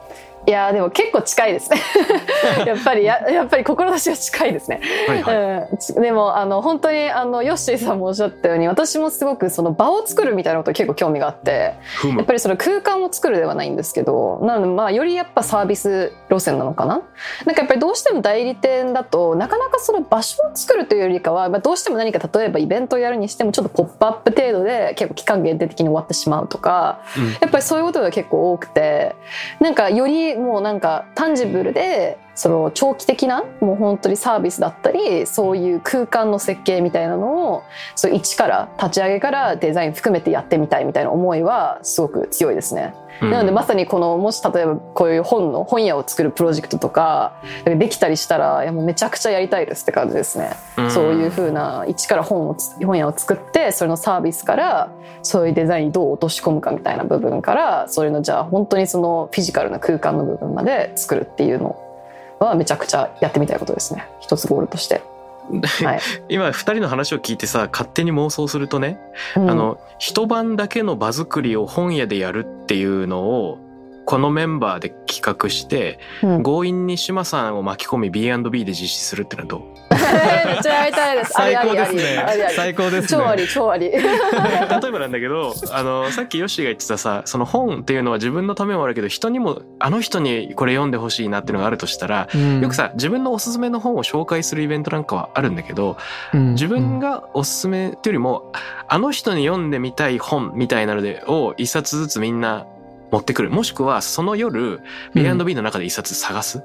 [0.47, 1.77] いやーでも結構近いですね。
[2.65, 5.35] やっぱりややっぱり志は近いですね、うはいはい。
[5.71, 5.77] うん。
[5.77, 12.25] ち、でもあの本当にあのヨッシーさんもおっしゃったように私もすごくその場を作るみたいなこと結構興味があってやっ。
[12.25, 17.01] ぱりその空間を作るではないんですけどなのでまあよりやっぱサービス路線なのかな？
[17.45, 27.31] なんかやっぱりどうしても代理店だとなかなかその場所を作るというよりかは、まあ、どうしても何か例えばイベントをやるにしてもちょっとポップアップ程度で結構期間限定的に終わってしまうとかうん。
[27.33, 29.15] やっぱりそういうことが結構多くて
[29.59, 37.63] なんかよりもうなんかタンジブルでその長期的なもう本当にサービスだったりそういう空間の設計みたいなのを
[37.95, 42.93] そう一から立ち上げからデザイン含めてやってみたいみたいな思いはすごく強いですね。
[43.21, 50.51] うんなのでまさにこのもし例えばこういう本の本屋を作るプロジェクトとかできたりしたらいやもうめちゃくちゃやりたいですって感じですね。
[50.89, 54.89] そういうふうな一から本をつ本屋を作ってそれのサービスから
[55.21, 61.77] そういうデザインにどう落とし込むかみたいな部分からそれのじゃあ本当にそのフィジカルな空間の部分まで作るっていうの
[62.39, 65.10] はめちゃくちゃやってみたいことですね一つゴールとして。
[65.59, 65.99] はい。
[66.29, 68.99] 今二人の話を聞いてさ勝手に妄想するとね、
[69.35, 69.49] うん。
[69.49, 73.57] あの一晩だけの場作りを本屋でやるっていうのを
[74.05, 76.43] このメンバーで企画して、うん。
[76.43, 79.61] 強引に島さんを巻き込み B&B で実施するってのはどう？
[79.91, 81.39] めっちゃやりたいです。
[81.39, 82.01] ありありあり。
[82.01, 82.55] ありあり。
[82.55, 83.07] 最高ですね。
[83.07, 83.91] 超あり超あり。
[83.91, 84.01] 例え
[84.91, 92.27] ばなんだけどあのさっきヨッシーが言ってたさその本っていうのは自分のためもあるけど人にもあの人にこれ読んでほしいなっていうのがあるとしたら、
[92.61, 95.97] よくさ自分のおすすめの本を紹介するイベントなんかはあるんだけど
[96.33, 98.51] 自分がおすすめっていうよりも
[98.87, 102.65] あの人に読んでみたい本みたいなのでを一冊ずつみんな
[103.11, 103.49] 持ってくる。
[103.49, 104.79] もしくはその夜
[105.13, 106.63] B&B の中で一冊探す、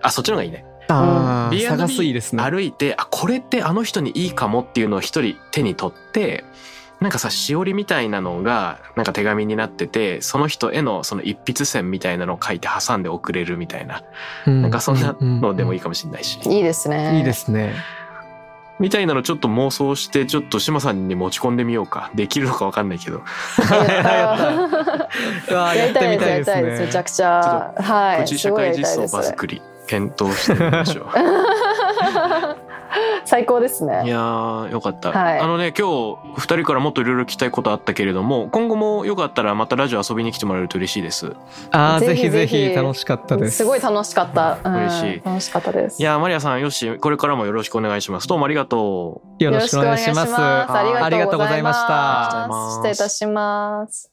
[0.00, 6.44] あそっちの方がいいねあー B&B 探すいいですね歩いてあこれってあの人にいいかもっていうのを一人手に取って
[7.00, 14.04] なんかさしおりみたいなのがなんか手紙になっててその人へのその一筆線みたいなのを書いて挟んで送れるみたいな、
[14.46, 17.18] なんかそんなのでもいいかもしれないし、いいですね。
[17.18, 17.74] いいですね
[18.78, 23.22] みたいなのちょっと妄想してちょっと志麻さんに持ち込んでみようかできるのかわかんないけど
[23.70, 24.58] や
[25.50, 26.26] うわーりたいです。
[26.26, 26.82] やりやたいです。
[26.82, 27.74] めちゃくちゃ。
[27.76, 28.20] はい。
[28.22, 29.16] プチ社会実装りたいです。
[29.16, 31.06] 場作り検討してみましょう。
[33.24, 34.02] 最高ですいね。
[34.06, 35.40] やーよかった、はい。
[35.40, 41.32] あのね今日二人からもっといろいろ聞きたいことあったけれども今後もよかったらまたラジオ遊びに来てもらえると嬉しいです。
[41.70, 43.58] あーぜひぜぜひ楽しかったです。
[43.58, 44.58] すごい楽しかった。
[44.62, 45.22] うん嬉しい。
[45.24, 46.02] 楽しかったです。
[46.02, 48.28] いやーマリアさんよしこれからもよろしくお願いします。
[48.28, 49.44] どうもありがとう。
[49.44, 50.34] よろしくお願いします。
[50.36, 52.48] ありがとうございました。
[52.76, 54.12] 失礼いたします。